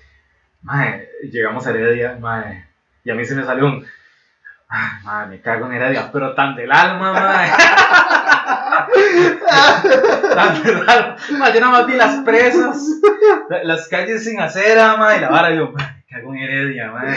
[0.64, 2.66] mae, llegamos a Heredia, mae,
[3.06, 3.86] y a mí se me salió un.
[4.68, 7.52] Ay, mae, me cago en Heredia, pero tan del alma, mae.
[10.36, 12.84] tan yo nada más vi las presas,
[13.50, 16.40] la- las calles sin acera, mae, y la vara, y yo, mae, me cago en
[16.42, 17.16] Heredia, mae.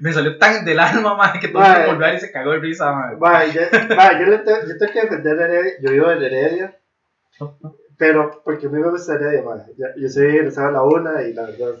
[0.00, 1.86] Me salió tan del alma, mae, que todo el mundo Mae.
[1.88, 3.16] volvió a ver y se cagó de risa, mae.
[3.16, 5.72] Va, yo, yo, le tengo, yo tengo que defender Heredia.
[5.82, 6.76] Yo vivo en Heredia.
[7.98, 9.42] Pero, porque a mí me gusta Heredia.
[9.78, 11.74] Yo, yo soy egresado a la una y la verdad.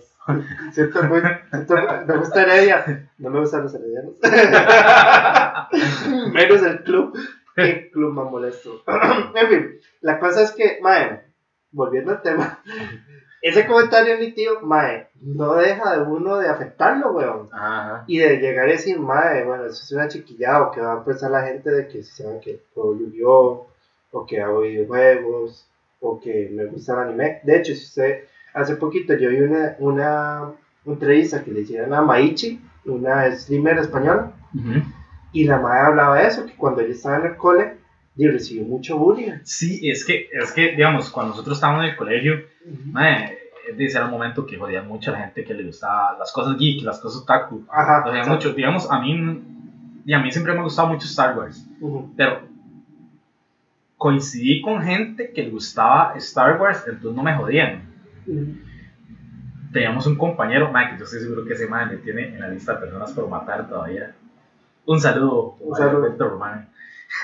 [0.72, 3.08] Siento muy, siento- me gusta Heredia.
[3.18, 4.14] No me gustan los heredianos.
[6.32, 7.16] Menos el club.
[7.64, 8.82] Qué club más molesto.
[9.34, 11.22] en fin, la cosa es que, mae,
[11.72, 12.62] volviendo al tema.
[13.42, 17.48] Ese comentario de mi tío, mae, no deja de uno de afectarlo, weón.
[17.52, 18.04] Ajá.
[18.06, 21.04] Y de llegar a decir, madre, bueno, eso es una chiquillada, o que va a
[21.04, 23.68] pensar la gente de que se llama que juego Yu-Gi-Oh!
[24.12, 25.68] o que hago videojuegos,
[26.00, 27.40] o que me gusta el anime.
[27.42, 30.52] De hecho, si usted, hace poquito yo vi una, una
[30.86, 34.82] entrevista que le hicieron a Maichi, una streamer española, Ujú.
[35.32, 37.76] Y la madre hablaba de eso, que cuando ella estaba en el cole,
[38.16, 39.40] y recibió mucho bullying.
[39.42, 42.46] Sí, es que, es que, digamos, cuando nosotros estábamos en el colegio,
[42.86, 43.38] Mae,
[43.78, 46.56] ese era un momento que jodía mucho a la gente que le gustaba las cosas
[46.56, 47.66] geek, las cosas otaku.
[47.70, 48.02] Ajá.
[48.02, 48.34] Jodía exacto.
[48.34, 48.52] mucho.
[48.54, 49.42] Digamos, a mí,
[50.04, 52.12] y a mí siempre me ha gustado mucho Star Wars, Ujú.
[52.16, 52.40] pero
[53.98, 57.82] coincidí con gente que le gustaba Star Wars, entonces no me jodían.
[58.26, 58.56] Ujú.
[59.72, 62.48] Teníamos un compañero, mae, que yo estoy seguro que ese mae me tiene en la
[62.48, 64.14] lista de personas por matar todavía.
[64.86, 65.98] Un saludo, Un saludo.
[65.98, 66.68] Roberto Román.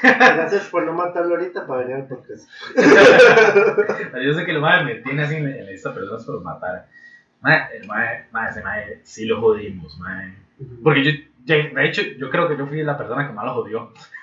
[0.02, 2.48] Gracias por no matarlo ahorita para venir al podcast.
[4.24, 6.86] Yo sé que el mae me tiene así en lista de personas por matar.
[7.40, 10.34] Mae, el mae, mae, ese mae sí lo jodimos, mae.
[10.82, 11.10] Porque yo,
[11.44, 13.92] de hecho, yo creo que yo fui la persona que más lo jodió.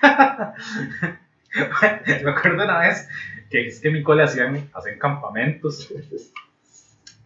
[2.24, 3.06] Me acuerdo una vez
[3.50, 5.92] que es que en mi cole hacían, hacían campamentos.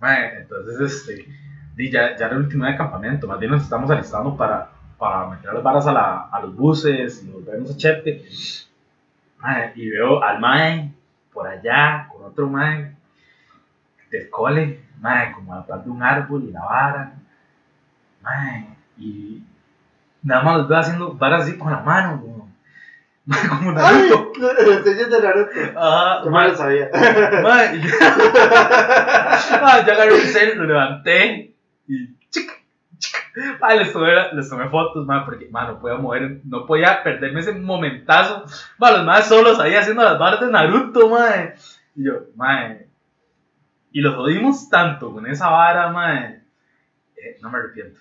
[0.00, 1.26] Mae, entonces, este,
[1.76, 3.28] ya, ya era el último de campamento.
[3.28, 7.22] Más bien nos estamos alistando para, para meter las varas a, la, a los buses
[7.24, 8.24] y volvernos a Chepe.
[9.38, 10.90] Mae, y veo al Mae
[11.32, 12.94] por allá con otro Mae
[14.10, 17.12] del cole, Mae, como a la par de un árbol y la vara.
[18.22, 18.66] Mae,
[18.98, 19.42] y
[20.22, 22.44] nada más los veo haciendo varas así con la mano, weón.
[23.26, 23.74] Mae, como ¡Ay!
[24.10, 24.32] Naruto.
[24.84, 25.50] Sellos de Naruto.
[25.76, 26.88] Ah, Yo mae, lo sabía.
[27.42, 31.52] mae, y yo- Ah, yo agarré el cel, lo levanté
[31.88, 32.50] y chic,
[33.60, 37.40] Mae, les tomé, les tomé fotos, mae, porque mae, no podía mover, no podía perderme
[37.40, 38.44] ese momentazo.
[38.78, 41.54] Mae, los más solos ahí haciendo las barras de Naruto, mae.
[41.96, 42.86] Y yo, mae.
[43.92, 46.42] Y los jodimos tanto con esa vara, mae.
[47.16, 47.98] Eh, no me arrepiento.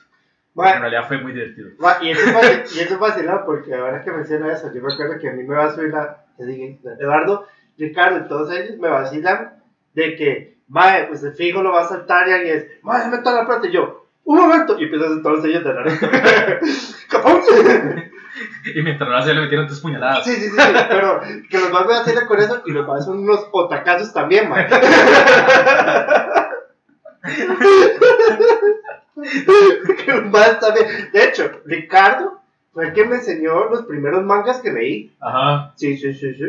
[0.55, 1.69] En Ma, realidad fue muy divertido.
[1.79, 4.93] ma, y eso es y eso es vacilado porque ahora que menciona eso, yo me
[4.93, 6.25] acuerdo que a mí me va a subir la.
[6.37, 9.55] te dije, Eduardo, Ricardo todos ellos me vacilan
[9.95, 13.31] de que, mae, pues el fijo lo va a saltar y alguien es, mae, mete
[13.31, 16.07] la plata y yo, un momento, y empiezas a hacer todos los sellos de Naruto.
[17.09, 17.41] ¡Capón!
[18.75, 20.23] Y mientras lo hacía le metieron tres puñaladas.
[20.23, 23.05] Sí, sí, sí, sí, pero que los más me vacilan con eso y los más
[23.05, 24.67] son unos otacazos también, mae.
[29.97, 30.87] que los más también.
[31.11, 32.41] De hecho, Ricardo
[32.73, 35.13] fue el que me enseñó los primeros mangas que leí.
[35.19, 35.73] Ajá.
[35.75, 36.45] Sí, sí, sí, sí.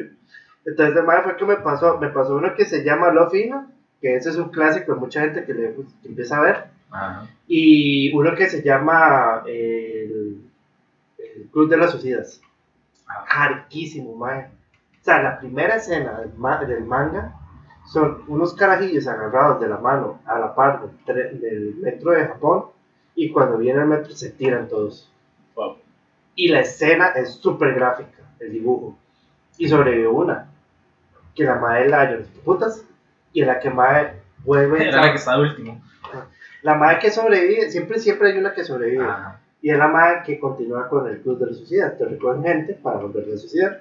[0.64, 3.70] Entonces, el fue el que me pasó, me pasó uno que se llama Lofino,
[4.00, 6.64] que ese es un clásico de mucha gente que, le, pues, que empieza a ver.
[6.95, 7.26] Ajá.
[7.49, 10.40] Y uno que se llama el,
[11.18, 12.40] el Club de las Suicidas.
[13.28, 14.47] Carquísimo, mae.
[15.01, 17.34] O sea, la primera escena del, ma- del manga
[17.92, 22.64] son unos carajillos agarrados de la mano a la par del, metro de Japón
[23.14, 25.11] y cuando viene el metro se tiran todos.
[25.55, 25.76] Wow.
[26.36, 28.97] Y la escena es súper gráfica, el dibujo.
[29.59, 30.49] Y sobrevivió una,
[31.34, 32.84] que la madre la los putas
[33.32, 34.88] y la que madre vuelve.
[34.88, 35.82] Era la que está último.
[36.64, 39.04] La madre que sobrevive, siempre, siempre hay una que sobrevive.
[39.04, 39.40] Ajá.
[39.62, 41.96] Y es la madre que continúa con el club de la sociedad.
[41.96, 43.80] Te recogen gente para volver a la sociedad.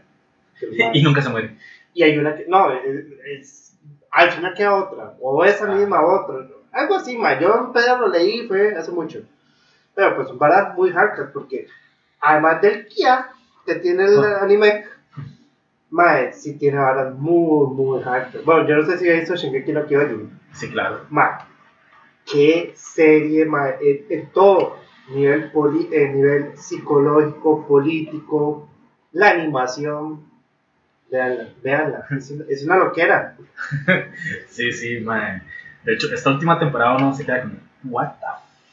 [0.93, 1.57] Y nunca se muere.
[1.93, 3.77] Y hay una que, no, es, es-
[4.11, 5.13] al final queda otra.
[5.19, 5.75] O esa Ah.
[5.75, 6.45] misma otra.
[6.71, 7.39] Algo así, ma.
[7.39, 9.21] Yo en pedo lo leí, fue hace mucho.
[9.95, 11.67] Pero pues son varas muy hardcore porque
[12.21, 13.29] además del Kia
[13.65, 14.39] que tiene el Ah.
[14.43, 14.85] anime,
[15.89, 18.43] mae, sí tiene varas muy, muy hardcore.
[18.43, 20.39] Bueno, yo no sé si he visto Shingeki no Kyojin.
[20.53, 21.01] Sí, claro.
[21.09, 21.47] Ma,
[22.31, 24.77] qué serie, en, en todo,
[25.09, 28.69] nivel, poli, eh, nivel psicológico, político,
[29.11, 30.33] la animación,
[31.13, 32.05] Veanla, veanla.
[32.49, 33.35] Es una, loquera.
[34.47, 35.43] Sí, sí, mae.
[35.83, 38.25] De hecho, esta última temporada uno se queda como, what the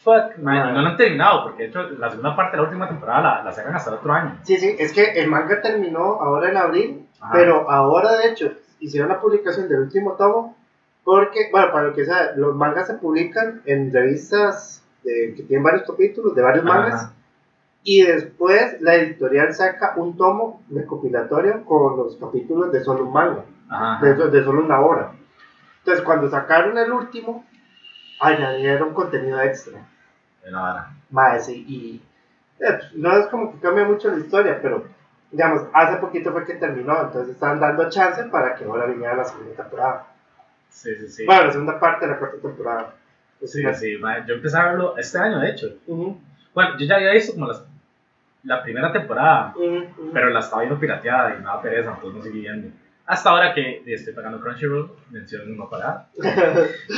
[0.03, 0.71] fuck, mae.
[0.71, 3.21] Y no lo han terminado, porque de hecho la segunda parte de la última temporada
[3.21, 4.39] la, la sacan hasta el otro año.
[4.45, 7.31] Sí, sí, es que el manga terminó ahora en abril, Ajá.
[7.35, 10.57] pero ahora de hecho hicieron la publicación del último tomo
[11.05, 15.65] porque, bueno, para lo que sea, los mangas se publican en revistas de- que tienen
[15.65, 17.13] varios capítulos de varios mangas Ajá.
[17.83, 23.45] y después la editorial saca un tomo recopilatorio con los capítulos de solo un manga,
[23.71, 24.05] Ajá.
[24.05, 25.13] de, de solo una hora.
[25.79, 27.45] Entonces, cuando sacaron el último,
[28.21, 29.87] añadieron contenido extra.
[31.11, 32.03] Mae, sí, y
[32.63, 34.85] eh, pues, no es como que cambia mucho la historia, pero
[35.31, 39.25] digamos, hace poquito fue que terminó, entonces están dando chance para que ahora viniera la
[39.25, 40.07] segunda temporada.
[40.71, 41.27] Sí, sí, sí.
[41.27, 42.95] Bueno, la segunda parte de la cuarta temporada.
[43.45, 44.25] Sí, una- sí, mae.
[44.27, 45.67] Yo empecé a verlo este año, de hecho.
[45.87, 46.19] Ujú,
[46.55, 47.65] Bueno, yo ya había visto como las-
[48.45, 50.11] la primera temporada, ujú, ujú.
[50.13, 52.69] pero la estaba viendo pirateada y me daba pereza, entonces no seguí viendo.
[53.07, 56.07] Hasta ahora que estoy pagando Crunchyroll, menciono no pagar.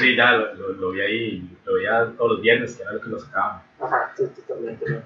[0.00, 3.00] Sí, ya lo, lo, lo vi ahí, lo veía todos los viernes, que era lo
[3.00, 3.60] que lo sacaban.
[3.80, 4.90] Ajá, sí, totalmente.
[4.90, 5.02] ¿no?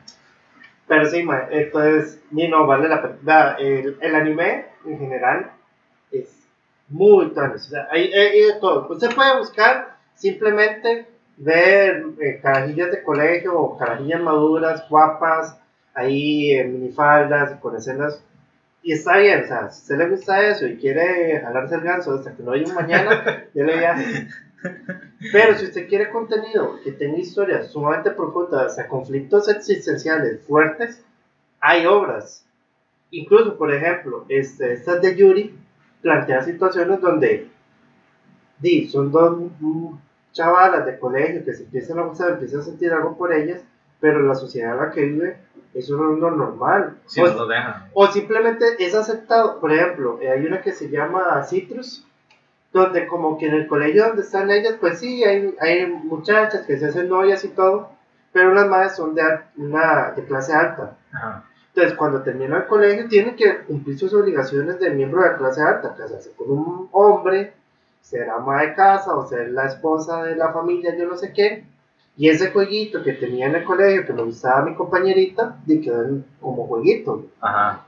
[0.87, 3.57] Pero sí, mae, entonces, ni no, vale la pena.
[3.59, 5.51] El, el anime, en general,
[6.13, 6.44] es
[6.95, 7.67] muy tuanis.
[7.67, 8.87] O sea, hay, hay- de todo.
[8.89, 15.59] Usted puede buscar simplemente ver eh, carajillas de colegio o carajillas maduras, guapas,
[15.95, 18.23] ahí en minifaldas y con escenas.
[18.83, 22.15] Y está bien, o sea, si usted le gusta eso y quiere jalarse el ganso
[22.15, 24.29] hasta que no haya un mañana, ya le viaje.
[25.33, 31.03] Pero si usted quiere contenido que tenga historias sumamente profundas, o sea, conflictos existenciales fuertes,
[31.61, 32.45] hay obras.
[33.11, 35.55] Incluso, por ejemplo, este, estas de Yuri
[36.05, 37.49] plantea situaciones donde
[38.59, 39.39] di, son dos
[40.33, 43.63] chavalas de colegio que se empiezan a gustar, empiezan a sentir algo por ellas,
[44.01, 45.37] pero la sociedad en la que vive
[45.73, 46.99] eso no es lo normal.
[47.07, 47.89] Si O- no dejan.
[47.95, 49.59] o simplemente es aceptado.
[49.61, 52.07] Por ejemplo, eh, hay una que se llama Citrus,
[52.73, 56.79] donde como que en el colegio donde están ellas, pues sí, hay, hay muchachas que
[56.79, 57.91] se hacen novias y todo,
[58.33, 59.23] pero las madres son de,
[59.57, 60.97] una, de clase alta.
[61.13, 61.45] Ajá.
[61.75, 65.61] Entonces, cuando termina el colegio, tienen que cumplir sus obligaciones de miembro de la clase
[65.61, 67.53] alta, casarse con un hombre,
[68.01, 71.65] ser ama de casa o ser la esposa de la familia, yo no sé qué.
[72.17, 75.81] Y ese jueguito que tenía en el colegio, que me gustaba a mi compañerita, y
[75.81, 77.27] quedó como jueguito.
[77.41, 77.85] Ajá.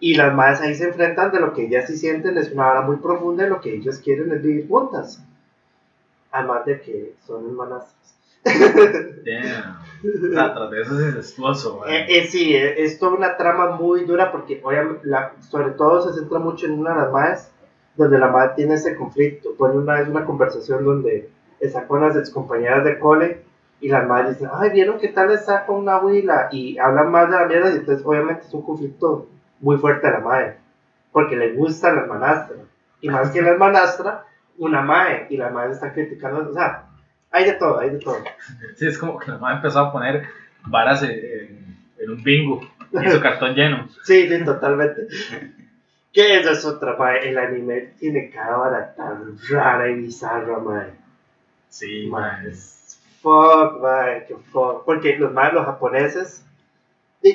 [0.00, 2.80] Y las madres ahí se enfrentan de lo que ellas sí sienten, es una hora
[2.80, 5.22] muy profunda y lo que ellos quieren es vivir juntas.
[6.30, 8.16] Además de que son hermanastras.
[8.44, 9.82] Damn.
[10.02, 11.86] De eso es incestuoso.
[11.86, 16.02] Eh, eh, sí, eh, es toda una trama muy dura porque obviamente, la- sobre todo
[16.02, 17.52] se centra mucho en una de las madres,
[17.96, 19.50] donde la madre tiene ese conflicto.
[19.56, 21.30] Pone una vez una conversación donde
[21.60, 23.42] está con las excompañeras de cole
[23.80, 26.48] y las madres dicen, ay, ¿vieron qué tal está con una abuela?
[26.50, 29.28] Y hablan más de la mierda y entonces obviamente es un conflicto
[29.60, 30.56] muy fuerte a la madre,
[31.12, 32.56] porque le gusta la hermanastra.
[33.00, 34.24] Y más que la hermanastra,
[34.58, 36.86] una madre, y la madre está criticando, o sea,
[37.32, 38.22] hay de todo, hay de todo.
[38.76, 40.26] Sí, es como que la madre empezó a poner
[40.66, 42.60] varas en, en- un bingo
[42.92, 43.88] y su cartón lleno.
[44.04, 45.06] Sí, sí, totalmente.
[46.12, 47.28] Que esa es otra, mae.
[47.28, 50.90] El anime tiene cada vara tan rara y bizarra, mae.
[51.68, 52.10] Sí,
[52.46, 54.84] es fuck, mae, que fuck.
[54.84, 56.44] Porque los más, los japoneses,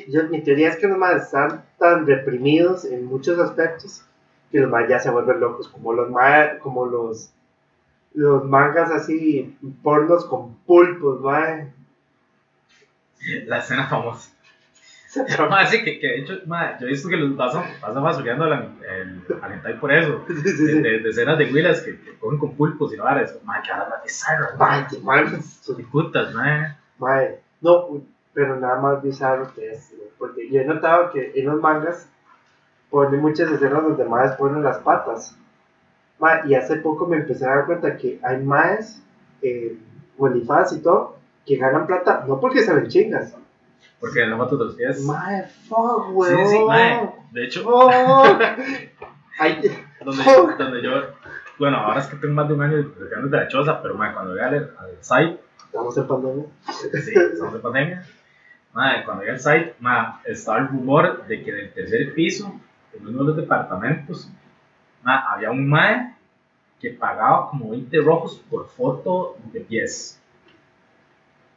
[0.10, 4.04] yo, mi teoría es que los más están tan reprimidos en muchos aspectos
[4.52, 7.32] que los más ya se vuelven locos, como los mae, como los
[8.18, 11.72] los mangas así, pornos con pulpos, mae.
[13.46, 14.32] La escena famosa.
[15.50, 18.46] Mae, sí, que, que de hecho, mae, yo he visto que los pasan, pasan basureando
[18.46, 20.24] el, al hentai por eso.
[20.28, 23.04] Sí, sí, De, de- de escenas de huilas que, que cogen con pulpos y no
[23.06, 23.38] varas.
[23.44, 24.88] Mae, que ahora más bizarro, Mae, mae.
[24.90, 25.40] qué mal,
[25.92, 26.76] putas, mae.
[27.00, 28.02] Mae, no,
[28.34, 32.10] pero nada más bizarro que es, porque yo he notado que en los mangas
[32.90, 35.36] ponen muchas escenas donde maes ponen las patas.
[36.20, 39.02] Mae, y hace poco me empecé a dar cuenta que hay maes,
[39.42, 39.78] eh,
[40.18, 43.36] OnlyFans y todo, que ganan plata, no porque se ven chingas.
[44.00, 45.04] Porque no mato de los pies.
[45.04, 46.48] Mae, fuck, Sí, weón.
[46.50, 47.10] sí, mae.
[47.32, 47.92] De hecho, Oh.
[49.40, 49.62] Ay,
[50.04, 50.58] donde, Fuck.
[50.58, 50.92] donde yo,
[51.60, 54.14] bueno, ahora es que tengo más de un año de de la choza, pero mae,
[54.14, 56.46] cuando vea al, al site, estamos en pandemia.
[57.04, 58.04] sí, estamos en pandemia,
[58.74, 62.52] mae, cuando vea al site, mae, estaba el rumor de que en el tercer piso,
[62.94, 64.32] en uno de los departamentos,
[65.08, 66.14] había un mae
[66.80, 70.22] que pagaba como 20 rojos por foto de pies.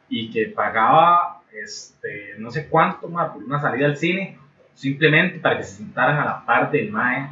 [0.09, 4.37] Y que pagaba, este, no sé cuánto, mae, por una salida al cine,
[4.73, 7.29] simplemente para que se sentaran a la par del mae.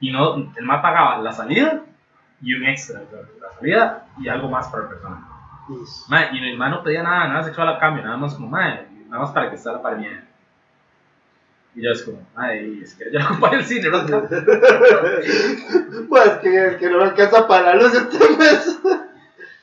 [0.00, 1.82] Y no, el mae pagaba la salida
[2.40, 5.28] y un extra, la salida y algo más para la persona.
[5.68, 6.08] Ish.
[6.08, 8.86] Mae, y el mae no pedía nada, nada sexual a cambio, nada más como mae,
[9.08, 10.28] nada más para que esté a la par mía.
[11.74, 14.06] Y yo es como, ay, es que yo no acompaño el cine, ¿no?
[16.08, 18.80] pues que, que no me alcanza para los mes.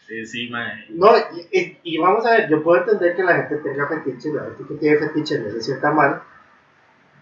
[0.07, 0.87] Sí, sí, mae.
[0.89, 4.33] No, y, y, y vamos a ver, yo puedo entender que la gente tenga fetiches,
[4.33, 6.21] la gente que tiene fetiches no se sienta mal.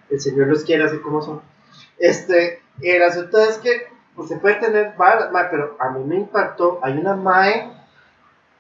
[0.10, 1.42] El Señor los quiere así como son.
[2.00, 6.16] Este, el asunto es que pues, se puede tener varas, mae, pero a mí me
[6.16, 6.80] impactó.
[6.82, 7.72] Hay una MAE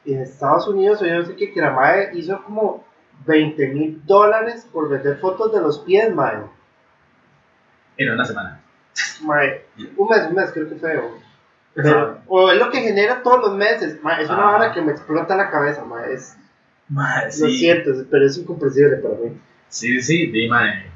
[0.05, 2.85] en Estados Unidos, o yo no sé qué, que la MAE hizo como
[3.25, 6.37] 20 mil dólares por vender fotos de los pies, mae.
[7.97, 8.61] En una semana.
[9.23, 9.65] Mae,
[9.97, 10.97] un mes, un mes creo que fue.
[10.97, 11.11] O,
[11.75, 14.23] pero- o es lo que genera todos los meses, mae.
[14.23, 14.57] Es una Ajá.
[14.57, 16.13] vara que me explota la cabeza, mae.
[16.13, 16.35] Es,
[16.91, 17.57] Mae, Lo sí.
[17.59, 19.39] siento, pero es incomprensible para mí.
[19.67, 20.87] Sí, sí, di, mae.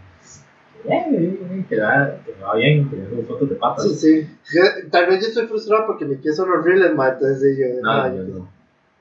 [0.84, 3.86] Bien, bien, que va, que va bien, que fotos de patas.
[3.99, 4.38] Sí, sí.
[4.55, 7.11] Yo, tal vez yo estoy frustrado porque mis pies son horribles, mae.
[7.11, 7.82] Entonces sí, yo.
[7.82, 8.49] No, yo no.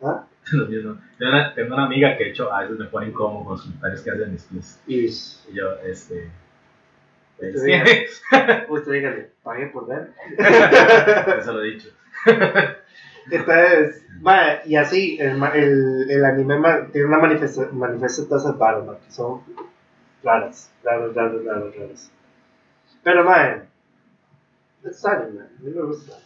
[0.03, 0.27] ¿Ah?
[0.53, 0.99] Lo mismo.
[1.19, 3.63] Tengo una, tengo una amiga que de hecho a veces me pone incómodo con los
[3.63, 4.81] comentarios que hacen mis pies.
[4.87, 6.31] Y Y yo, este.
[7.39, 7.73] pues, Sí.
[8.69, 10.11] usted dígale, pague por ver.
[11.39, 11.89] Eso lo he dicho.
[13.31, 16.57] Entonces, mae, y así, el, el, el anime
[16.93, 17.69] tiene una manifesta,
[18.53, 19.43] varas, mae, que son
[20.25, 22.13] raras, raras, raras, raras, raras.
[23.05, 23.63] Pero, mae,
[24.85, 26.17] es anime, a mí me gusta.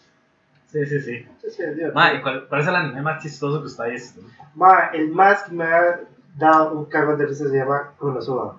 [0.67, 1.27] Sí, sí, sí.
[1.43, 1.93] Sí, sí, es divertido.
[1.95, 4.21] Ma, ¿y cuál, cuál es el anime más chistoso que usted ha visto?
[4.55, 6.01] Ma, el más que me ha
[6.37, 8.57] dado un cago de risa se llama Konosuba.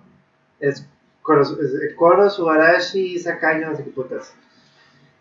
[0.60, 0.86] Es,
[1.22, 4.34] Konosu- es Konosubarashi Sakai, no sé qué putas.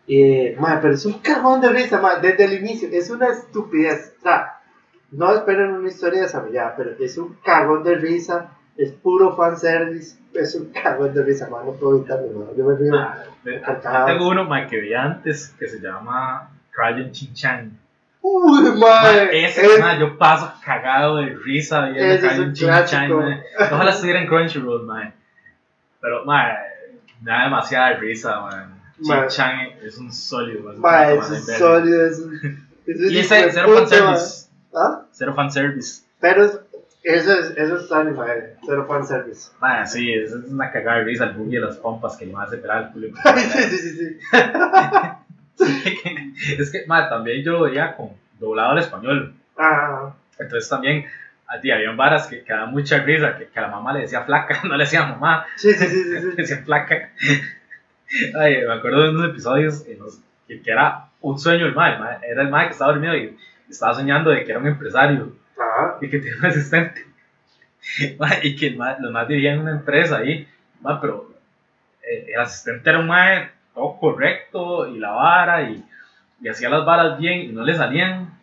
[0.06, 2.88] Y, ma, pero es un cagón de risa, ma, desde el inicio.
[2.92, 4.14] Es una estupidez.
[4.20, 4.60] O sea,
[5.10, 8.50] no esperen una historia desarrollada, pero es un cagón de risa.
[8.76, 10.18] Es puro fanservice.
[10.34, 11.62] Es un cagón de risa, ma.
[11.64, 12.46] No puedo evitarlo, ma.
[12.56, 12.94] Yo me río.
[12.96, 14.04] Ah.
[14.06, 17.70] Tengo uno ma, que vi antes que se llama Crayon Chin-Chan.
[18.20, 19.02] Uy, ma.
[19.02, 23.10] Ma, Ese, es- ma, yo paso cagado de risa viendo un Chin-Chan.
[23.72, 25.10] Ojalá estuviera en Crunchyroll, ma.
[26.02, 26.44] Pero, ma,
[27.22, 28.80] me da demasiada risa, man.
[28.98, 29.26] Ma.
[29.26, 30.70] Chin-Chan es un sólido.
[30.70, 32.06] es un Ma, plato es un sólido.
[32.06, 32.34] Es un,
[32.86, 34.48] es un Y ese, cero fanservice.
[34.74, 35.02] ¿Ah?
[35.12, 36.02] Cero fanservice.
[36.20, 36.60] Pero es-
[37.02, 39.50] eso es, eso es anime, eh, cero fanservice.
[39.60, 42.34] Ma, sí, es, es una cagada de risa el buggy de las pompas que le
[42.36, 43.08] hace pegar al culo.
[43.36, 44.18] sí, sí, sí, sí.
[46.58, 49.34] es que, ma, también yo lo veía con doblado al español.
[49.58, 51.06] Ah, Entonces también,
[51.48, 54.00] a ti habían varas que, que daban mucha risa, que, que a la mamá le
[54.00, 56.36] decía flaca, no le decía mamá, sí, sí, sí, sí, le sí.
[56.36, 57.10] decía flaca.
[58.38, 62.18] Ay, me acuerdo de unos episodios en los que, que era un sueño el mae-
[62.28, 63.36] era el mae que estaba dormido y
[63.68, 67.04] estaba soñando de que era un empresario Ah, y que tenía un asistente.
[68.42, 70.46] Y que el los más dirigían una empresa ahí,
[70.80, 71.32] mae, pero
[72.02, 75.84] eh, el asistente era un mae todo correcto y la vara y,
[76.40, 78.34] y hacía las varas bien y no le salían.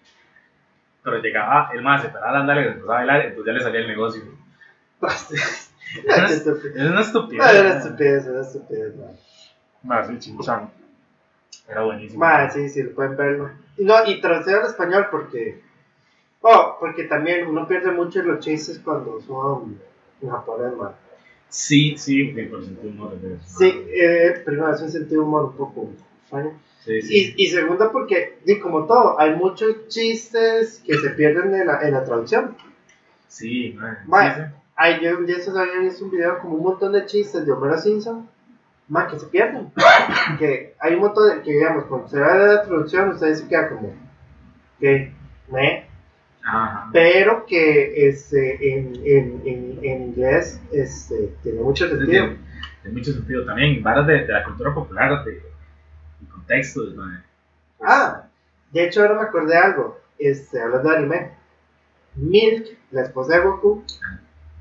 [1.03, 3.63] Pero llegaba el mae, se paraba a andar y empezaba a bailar, entonces ya le
[3.63, 4.21] salía el negocio.
[6.05, 6.75] Era una, estúpido.
[6.75, 7.53] era una estupidez.
[7.53, 8.93] Era estupidez, era estupidez.
[9.83, 10.71] Mae, sí, chinchan.
[11.67, 12.19] Era buenísimo.
[12.19, 13.51] Ma, sí, sí, lo pueden verlo.
[13.77, 15.61] Y No, y traducido al español porque.
[16.41, 19.79] Oh, porque también uno pierde mucho los chistes cuando son
[20.21, 20.93] en japonés, man.
[21.53, 23.13] Sí, sí, sí, por sentido humor,
[23.45, 25.87] Sí, eh, primero es un sentido humor un poco
[26.23, 26.59] extraño.
[26.83, 27.35] sí, sí.
[27.37, 31.79] Y, y segundo, porque, y como todo, hay muchos chistes que se pierden en la,
[31.83, 32.57] en la traducción.
[33.27, 34.35] Sí, mae, Mae.
[34.35, 34.41] sí.
[34.75, 37.51] Ay, yo un día estos había visto un video como un montón de chistes de
[37.51, 38.27] Homero Simpson,
[38.87, 39.71] más que se pierden.
[40.39, 43.47] que hay un montón de, que digamos, cuando se va de la traducción, usted se
[43.47, 43.93] queda como,
[44.79, 45.13] que,
[45.51, 45.87] me,
[46.45, 46.89] Ajá.
[46.91, 52.09] pero que este, en, en, en, en inglés este, tiene mucho sentido.
[52.09, 52.37] Tiene,
[52.81, 53.81] tiene mucho sentido también.
[53.81, 55.41] Varas de, de la cultura popular, de, de
[56.31, 56.93] contextos.
[57.81, 58.23] Ah,
[58.71, 61.31] de hecho ahora me acordé de algo, este, hablando de anime.
[62.15, 63.83] Milk, la esposa de Goku,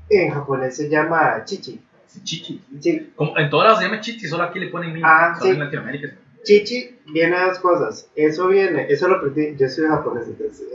[0.09, 1.79] en japonés se llama Chichi.
[2.07, 2.63] Sí, Chichi.
[2.79, 5.03] Sí, Como en todos lados se llama Chichi, solo aquí le ponen mil.
[5.05, 5.49] Ah, sí.
[5.49, 6.09] en Latinoamérica.
[6.43, 8.09] Chichi viene de dos cosas.
[8.15, 10.67] Eso viene, eso lo aprendí, yo soy japonés, entonces.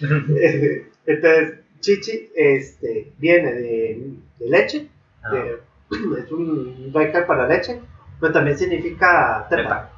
[1.06, 4.88] entonces, chichi este, viene de, de leche,
[5.22, 5.58] Ah, de-
[6.24, 7.80] es un baikal para leche,
[8.20, 9.62] pero también significa teta.
[9.62, 9.90] teta.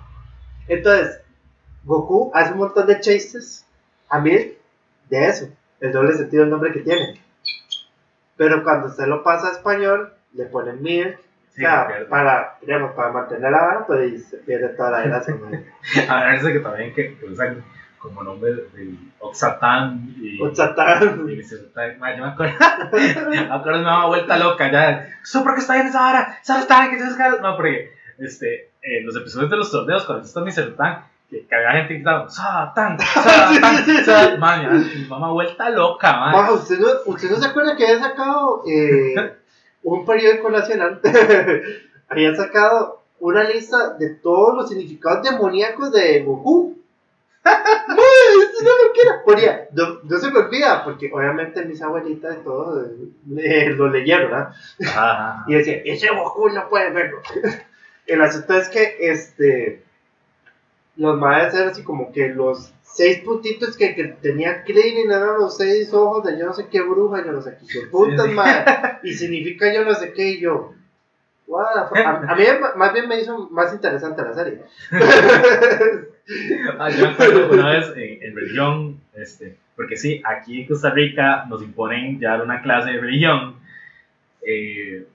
[0.68, 1.20] Entonces,
[1.84, 3.66] Goku hace un montón de chistes
[4.08, 4.54] a Milk
[5.10, 5.48] de eso,
[5.80, 7.20] el doble sentido del nombre que tiene.
[8.36, 11.18] Pero cuando usted lo pasa a español, le pone Milk.
[11.58, 12.04] Sí, o sea, se pierde.
[12.06, 15.34] para, digamos, para mantener la vara, pues se pierde toda la gracia.
[16.08, 17.64] A verse que también que, que usan
[17.98, 20.40] como nombre del Oxatán y.
[20.40, 21.28] Otsatán.
[21.28, 21.98] y.
[21.98, 22.54] Mae, yo me acuerdo.
[23.28, 25.08] me acuerdo, me daba vuelta loca ya.
[25.20, 26.38] ¿Eso por qué está bien esa vara?
[26.42, 30.40] ¿Sabes está que se No, porque este, en los episodios de los torneos, cuando está
[30.40, 32.98] mi Sertán, que, que había gente gritando, ¡Satán!
[33.00, 33.84] ¡Satán!
[34.04, 34.40] ¡Satán!
[34.40, 36.50] Man, mi mamá vuelta loca, man.
[36.52, 39.14] ¿usted no, ¿usted no se acuerda que había sacado eh,
[39.94, 41.00] un periódico nacional?
[42.08, 46.76] había sacado una lista de todos los significados demoníacos de Goku.
[47.44, 47.96] ¡Mae,
[48.42, 49.10] eso no lo quiero!
[49.24, 52.84] Ponía, no, no se me olvida, porque obviamente mis abuelitas y todo
[53.38, 54.54] eh, lo leyeron, ¿verdad?
[54.84, 55.44] Ajá.
[55.46, 57.20] Y decía, ese Goku no puede verlo.
[58.06, 59.82] El asunto es que este
[60.96, 65.92] los eran así como que los seis puntitos que, que tenía Krillin eran los seis
[65.94, 68.34] ojos de yo no sé qué bruja, yo no sé qué putas, Sí, sí.
[68.36, 68.64] mae.
[69.02, 70.74] Y significa yo no sé qué, y yo.
[71.46, 71.96] fuck.
[71.98, 72.44] A, a mí
[72.76, 74.62] más bien me hizo más interesante la serie.
[76.78, 80.90] Ah, yo me acuerdo una vez en, en religión, este, porque sí, aquí en Costa
[80.90, 83.56] Rica nos imponen llevar una clase de religión.
[84.46, 85.06] eh,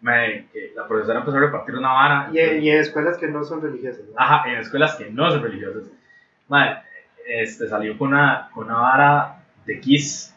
[0.00, 2.30] me- que la profesora empezó a repartir una vara.
[2.32, 4.00] y, en- y en escuelas que no son religiosas.
[4.08, 4.14] ¿no?
[4.20, 5.84] Ajá, en escuelas que no son religiosas.
[6.48, 6.76] Mae,
[7.26, 10.34] este, salió con una, con una vara de Kiss,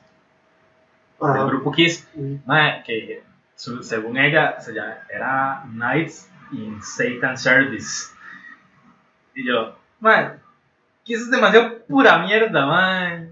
[1.22, 2.08] del grupo Kiss,
[2.46, 3.24] mae, que
[3.56, 8.10] su- según ella se llama, era Knights in Satan Service.
[9.36, 10.34] Y yo, mae,
[11.04, 13.30] Kiss es demasiado pura mierda, mae.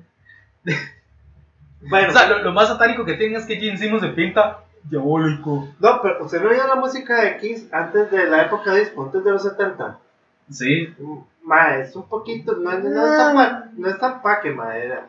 [1.90, 4.60] Bueno, O sea, lo, lo más satánico que tienen es que Gene Simmons se pinta
[4.84, 5.68] diabólico.
[5.80, 9.04] no, pero usted no oía la música de Kiss antes de la época de disco,
[9.04, 9.98] antes de los 70.
[10.52, 10.94] Sí,
[11.44, 14.52] Ma, es un poquito, no, es- no es tan pa- no es tan pa' que
[14.52, 15.08] madera.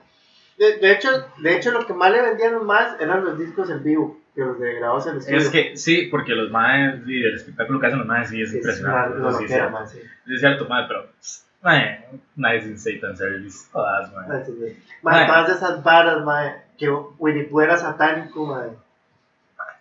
[0.59, 3.83] De, de hecho, de hecho, lo que más le vendían más eran los discos en
[3.83, 5.39] vivo, que los de grabados en estudio.
[5.39, 8.49] es que sí, porque los maes, y el espectáculo que hacen los maes sí es
[8.51, 9.19] Es impresionante.
[9.19, 9.71] una- una sí, cierto.
[9.71, 9.99] ma, sí.
[10.27, 11.07] Es cierto, mae, pero.
[11.63, 13.69] Mae, Nice in Satan Service.
[13.73, 14.29] Todas, mae.
[14.29, 14.43] Ma,
[15.21, 16.89] sí, todas esas varas, ma, que
[17.19, 18.65] Winnie Pooh era satánico, ma.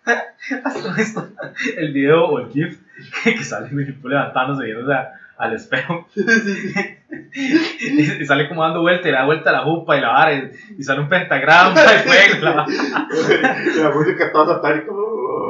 [0.64, 1.28] Hasta esto,
[1.76, 2.78] el video o el GIF
[3.24, 9.08] que sale Winnie Pooh levantándose viéndose a- al espejo y, y sale como dando vuelta
[9.08, 12.44] y da vuelta la jupa y la vara y, y sale un pentagrama y fuego.
[12.44, 12.66] la
[13.82, 14.92] la música toda satánica.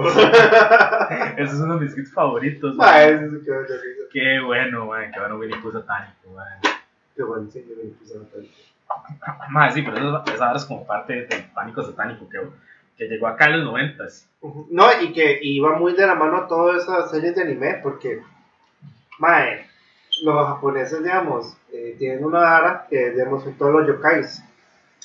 [1.36, 2.74] Ese es uno de mis hits favoritos.
[2.74, 3.52] Eso sí que.
[4.12, 6.30] Qué bueno, mae, qué bueno Winnie Pooh satánico.
[6.34, 6.58] mae.
[7.16, 8.54] Qué bueno, sí, Winnie Pooh satánico.
[9.50, 12.38] Mae, sí, pero esa vara es como parte del pánico satánico que,
[12.96, 14.28] que llegó acá en los noventas.
[14.40, 14.68] Ujú.
[14.70, 18.20] No, y que iba muy de la mano a todas esas series de anime, porque,
[19.18, 19.66] mae,
[20.22, 24.42] los japoneses, digamos, eh, tienen una vara que, digamos, son todos los yokais.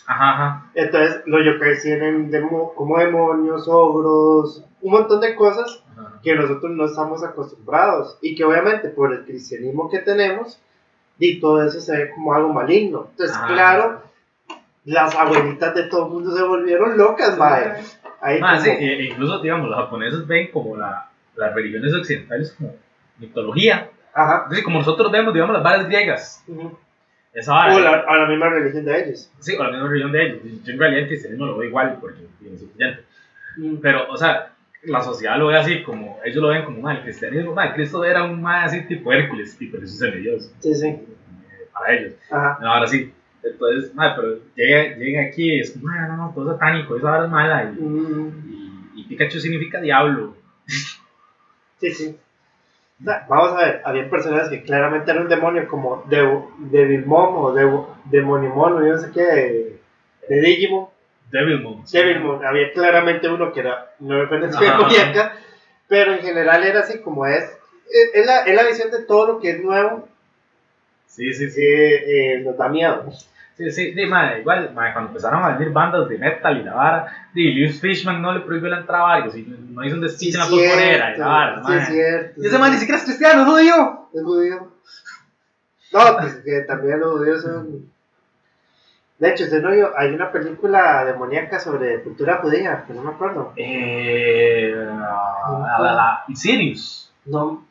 [0.05, 0.65] Ajá, ajá.
[0.74, 6.20] Entonces, los yokais tienen demo- como demonios, ogros, un montón de cosas ajá.
[6.24, 8.18] que nosotros no estamos acostumbrados.
[8.22, 10.59] Y que obviamente por el cristianismo que tenemos,
[11.20, 13.07] y todo eso se ve como algo maligno.
[13.11, 13.47] Entonces, Ah.
[13.47, 14.01] claro,
[14.86, 17.74] las abuelitas de todo el mundo se volvieron locas, mae.
[18.22, 22.53] Ahí sí, como- e- e incluso, digamos, los japoneses ven como la, las religiones occidentales
[22.57, 22.76] como
[23.20, 23.89] mitología.
[24.18, 24.36] Ajá.
[24.43, 26.43] Entonces, como nosotros vemos, digamos, las varas griegas.
[26.47, 26.78] Ujú.
[27.34, 27.76] Esa vara.
[27.76, 29.32] O la, a la misma religión de ellos.
[29.39, 30.39] Sí, o la misma religión de ellos.
[30.63, 33.03] Yo en realidad el cristianismo lo veo igual porque es influyente.
[33.82, 34.53] Pero, o sea,
[34.84, 38.03] la sociedad lo ve así, como ellos lo ven como, mal el cristianismo, mae, Cristo
[38.05, 40.95] era un mae así tipo Hércules, tipo Jesús Dios Sí, sí.
[41.74, 42.13] para ellos.
[42.32, 42.57] Ajá.
[42.61, 43.11] No, ahora sí.
[43.43, 47.09] Entonces, mae, pero llega, llega aquí y es como, "Mae, no, no, todo satánico, esa
[47.11, 47.63] vara es mala.
[47.63, 50.36] Y, Mm, y, y Pikachu significa diablo.
[51.80, 52.18] Sí, sí.
[53.00, 56.41] Vamos a ver, había personas que claramente era un demonio como de,
[56.72, 57.70] Devilmon o de,
[58.06, 59.80] Demonimon o yo no sé qué, de,
[60.30, 60.88] de Digimon.
[61.32, 61.84] Devilmon.
[61.91, 64.78] Devilmon, había claramente uno que era una referencia Ajá.
[64.78, 65.34] demoníaca,
[65.88, 67.43] pero en general era así como es.
[67.89, 70.08] Es es la, es la visión de todo lo que es nuevo
[71.06, 71.62] Sí, sí, sí.
[71.62, 73.06] que eh, nos da miedo.
[73.58, 76.74] Sí, sí, sí, mae, igual, mae, cuando empezaron a venir bandas de metal y la
[76.76, 80.01] vara, y Lewis Fishman no le prohibió la entrada a varios, y no hizo un
[80.01, 82.41] despiche en la pulmonera y la vara, sí, es cierto.
[82.43, 84.10] Y ese man ni siquiera es cristiano, es judío.
[84.14, 84.72] Es judío.
[85.93, 87.89] No, pues que también los judíos son.
[89.18, 93.10] De hecho, usted no vio- hay una película demoníaca sobre cultura judía, que no me
[93.12, 93.53] acuerdo.
[93.55, 97.12] Eh, la, la, la, Insidious.
[97.26, 97.66] No,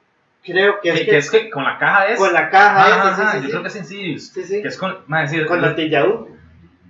[0.46, 2.18] creo que es Que, que, es que con la caja es.
[2.18, 4.26] con la caja Ajá, esa, ajá, sí, yo sí, creo que sí, es Insidious.
[4.28, 6.28] sí, sí, Que es con, mae, sí, con es- la Tillaú.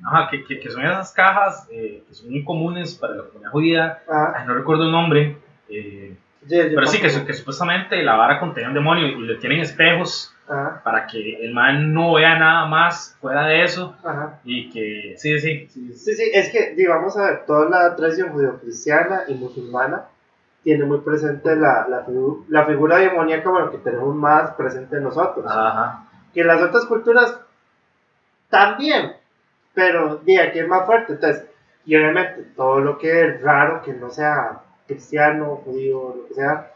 [0.07, 3.51] ajá, que, que, que son esas cajas eh, que son muy comunes para la comunidad
[3.51, 3.99] judía.
[4.09, 5.37] Ajá, Ay, no recuerdo el nombre.
[5.69, 9.61] eh, sí, pero sí, que, que supuestamente la vara contenía un demonio y le tienen
[9.61, 14.39] espejos Ajá, para que el man no vea nada más fuera de eso ajá.
[14.45, 15.93] y que sí, sí, sí, sí.
[15.93, 20.05] Sí, sí, es que, digo, vamos a ver, toda la tradición judío-cristiana y musulmana
[20.67, 25.05] tiene muy presente la, la, figu- la figura demoníaca, bueno, que tenemos más presente en
[25.05, 25.47] nosotros.
[25.49, 26.09] Ajá.
[26.35, 27.39] que las otras culturas
[28.51, 29.13] también,
[29.75, 31.13] pero de aquí es más fuerte.
[31.13, 31.45] Entonces,
[31.85, 36.73] y obviamente todo lo que es raro, que no sea cristiano, judío, lo que sea,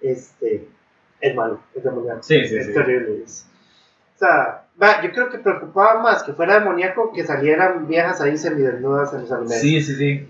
[0.00, 0.68] este,
[1.20, 2.22] es malo, es demoníaco.
[2.22, 2.72] Sí, sí, es sí.
[2.72, 3.24] terrible.
[3.24, 4.60] es- o esta.
[4.80, 9.22] Va, yo creo que preocupaba más que fuera demoníaco que salieran viejas ahí semidesnudas en
[9.22, 9.60] los animes.
[9.60, 10.28] Sí, sí, sí.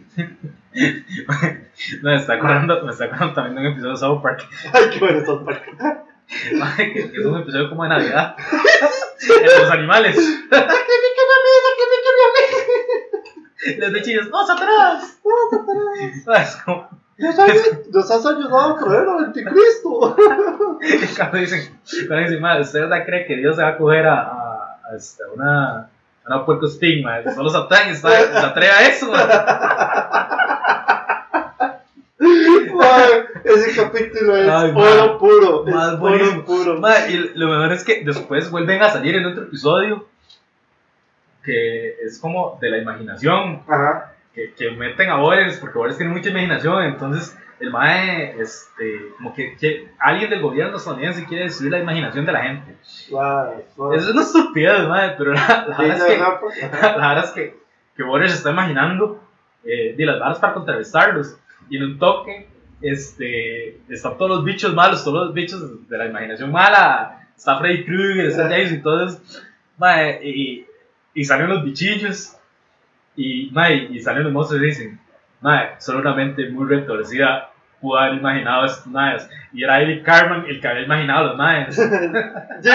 [2.03, 4.49] me está acordando, me está acordando también de un episodio de South Park.
[4.72, 5.62] Ay, qué bueno South Park.
[6.77, 8.37] que, que es un episodio como de Navidad.
[9.29, 10.16] en los animales.
[10.16, 10.57] ¡Que
[13.64, 15.18] que Los bichillos, ¡vamos atrás!
[16.37, 17.53] Es como, Nos has,
[17.93, 20.16] nos has ayudado a traer al anticristo.
[21.16, 24.20] cuando dicen, cuando dicen, madre, ¿usted verdad cree que Dios se va a coger a,
[24.22, 25.89] a, a este, una, a
[26.27, 27.33] una puerco sting, madre?
[27.33, 29.35] Solo Satán se atreve a eso, madre.
[33.45, 35.18] Ese capítulo es Ay, oro man.
[35.18, 35.66] puro.
[35.66, 36.80] Es Más oro puro.
[36.80, 40.07] Madre, y lo mejor es que después vuelven a salir en otro episodio
[41.45, 44.14] que es como de la imaginación, Ajá.
[44.34, 49.34] que, que meten a Boris, porque Boris tiene mucha imaginación, entonces el mae, este, como
[49.34, 52.76] que, que alguien del gobierno estadounidense quiere destruir la imaginación de la gente.
[53.11, 53.92] Wow, wow.
[53.92, 56.97] Eso es una estupidez, mae, pero la, la verdad es que, pues, ajá.
[56.99, 57.57] la verdad es que,
[57.97, 59.22] que Boris está imaginando
[59.64, 61.36] eh, de las varas para contrarrestarlos,
[61.68, 62.49] y en un toque,
[62.85, 67.85] este, están todos los bichos malos, todos los bichos de la imaginación mala, está Freddy
[67.85, 68.49] Krueger, está.
[68.49, 69.20] Jason eso,
[69.78, 70.66] mae, y,
[71.14, 72.37] y salen los bichillos,
[73.16, 73.51] y,
[73.91, 75.01] y salen los monstruos y dicen,
[75.41, 80.47] mae, solo una mente muy retorcida pudo haber imaginado estos maes, y era Eric Carman
[80.49, 81.76] el que había imaginado los maes.
[82.62, 82.70] Sí,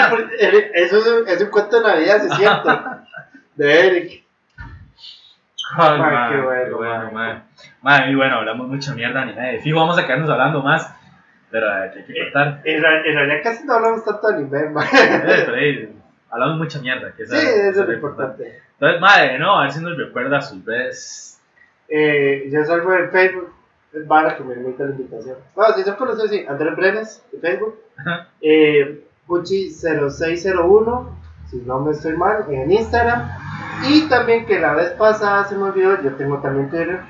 [0.74, 2.80] eso es un, es un cuento de Navidad, es cierto.
[3.56, 4.19] De Eric.
[5.76, 7.42] Ay, qué bueno, qué bueno, mae.
[7.82, 9.58] Mae, y bueno, hablamos mucha mierda ni nada.
[9.62, 10.94] Fijo, vamos a quedarnos hablando más,
[11.50, 12.60] pero eh, hay que cortar.
[12.64, 14.86] En, realidad casi no hablamos tanto anime, man.
[14.92, 15.96] Eh, pero ahí,
[16.30, 17.12] hablamos mucha mierda.
[17.16, 18.60] Que Sí, eso es lo importante.
[18.72, 21.40] Entonces, madre, no, a ver si nos recuerda sus redes.
[21.88, 23.52] Eh, yo salgo en Facebook.
[23.92, 25.36] Es vara que me limita la invitación.
[25.54, 26.46] Bueno, si son conocidos, sí.
[26.48, 27.76] Andrés Brenes, de Facebook.
[27.96, 28.28] Ajá.
[28.40, 31.08] Eh, Puchi0601,
[31.50, 33.28] si no me estoy mal, en Instagram.
[33.88, 37.00] Y también que la vez pasada se me olvidó, yo tengo también Twitter.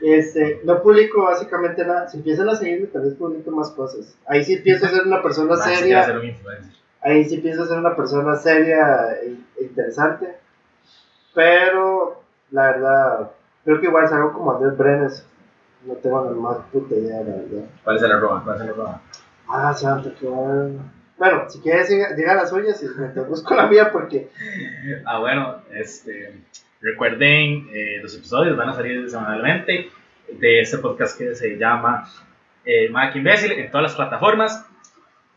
[0.00, 2.08] Este, no publico básicamente nada.
[2.08, 4.16] Si empiezan a seguirme, tal vez publico más cosas.
[4.26, 6.02] Ahí sí pienso ser una persona quiere seria.
[6.04, 6.72] ser un influencer.
[7.02, 10.38] Ahí sí pienso ser una persona seria e e interesante.
[11.34, 13.30] Pero, la verdad,
[13.64, 15.26] creo que igual salgo como Andrés Brenes.
[15.86, 17.64] No tengo la más puta idea, la verdad.
[17.84, 18.42] ¿Cuál es el arroba?
[18.44, 19.00] ¿Cuál es el arroba?
[19.48, 20.80] Ah, santo, que bueno.
[21.22, 24.30] Bueno, si quieres, diga diga las suyas te busco la mía porque.
[25.04, 26.32] Ah, bueno, este,
[26.80, 29.88] recuerden, eh, los episodios van a salir semanalmente
[30.32, 32.10] de este podcast que se llama
[32.64, 34.66] eh, Mac Imbécil en todas las plataformas.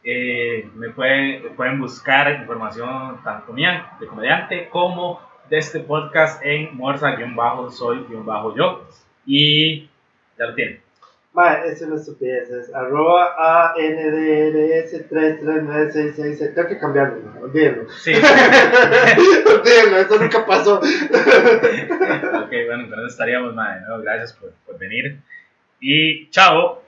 [0.03, 5.21] Eh, me pueden, pueden buscar información tanto mía, de comediante, como
[5.51, 8.07] de este podcast en morsa-soy-yo.
[9.27, 9.81] Y
[10.35, 10.84] ya lo tienen.
[11.35, 12.49] Vale, es una estupidez.
[12.49, 13.35] Es arroba
[13.75, 16.55] ANDRS339666.
[16.55, 17.41] Tengo que cambiarlo, ¿no?
[17.41, 17.89] olvídenlo.
[17.89, 18.13] Sí.
[19.45, 20.79] olvídenlo, eso nunca pasó.
[20.79, 20.85] ok,
[22.49, 24.01] bueno, entonces estaríamos, madre, ¿no?
[24.01, 25.19] Gracias por, por venir.
[25.81, 26.84] Y chao.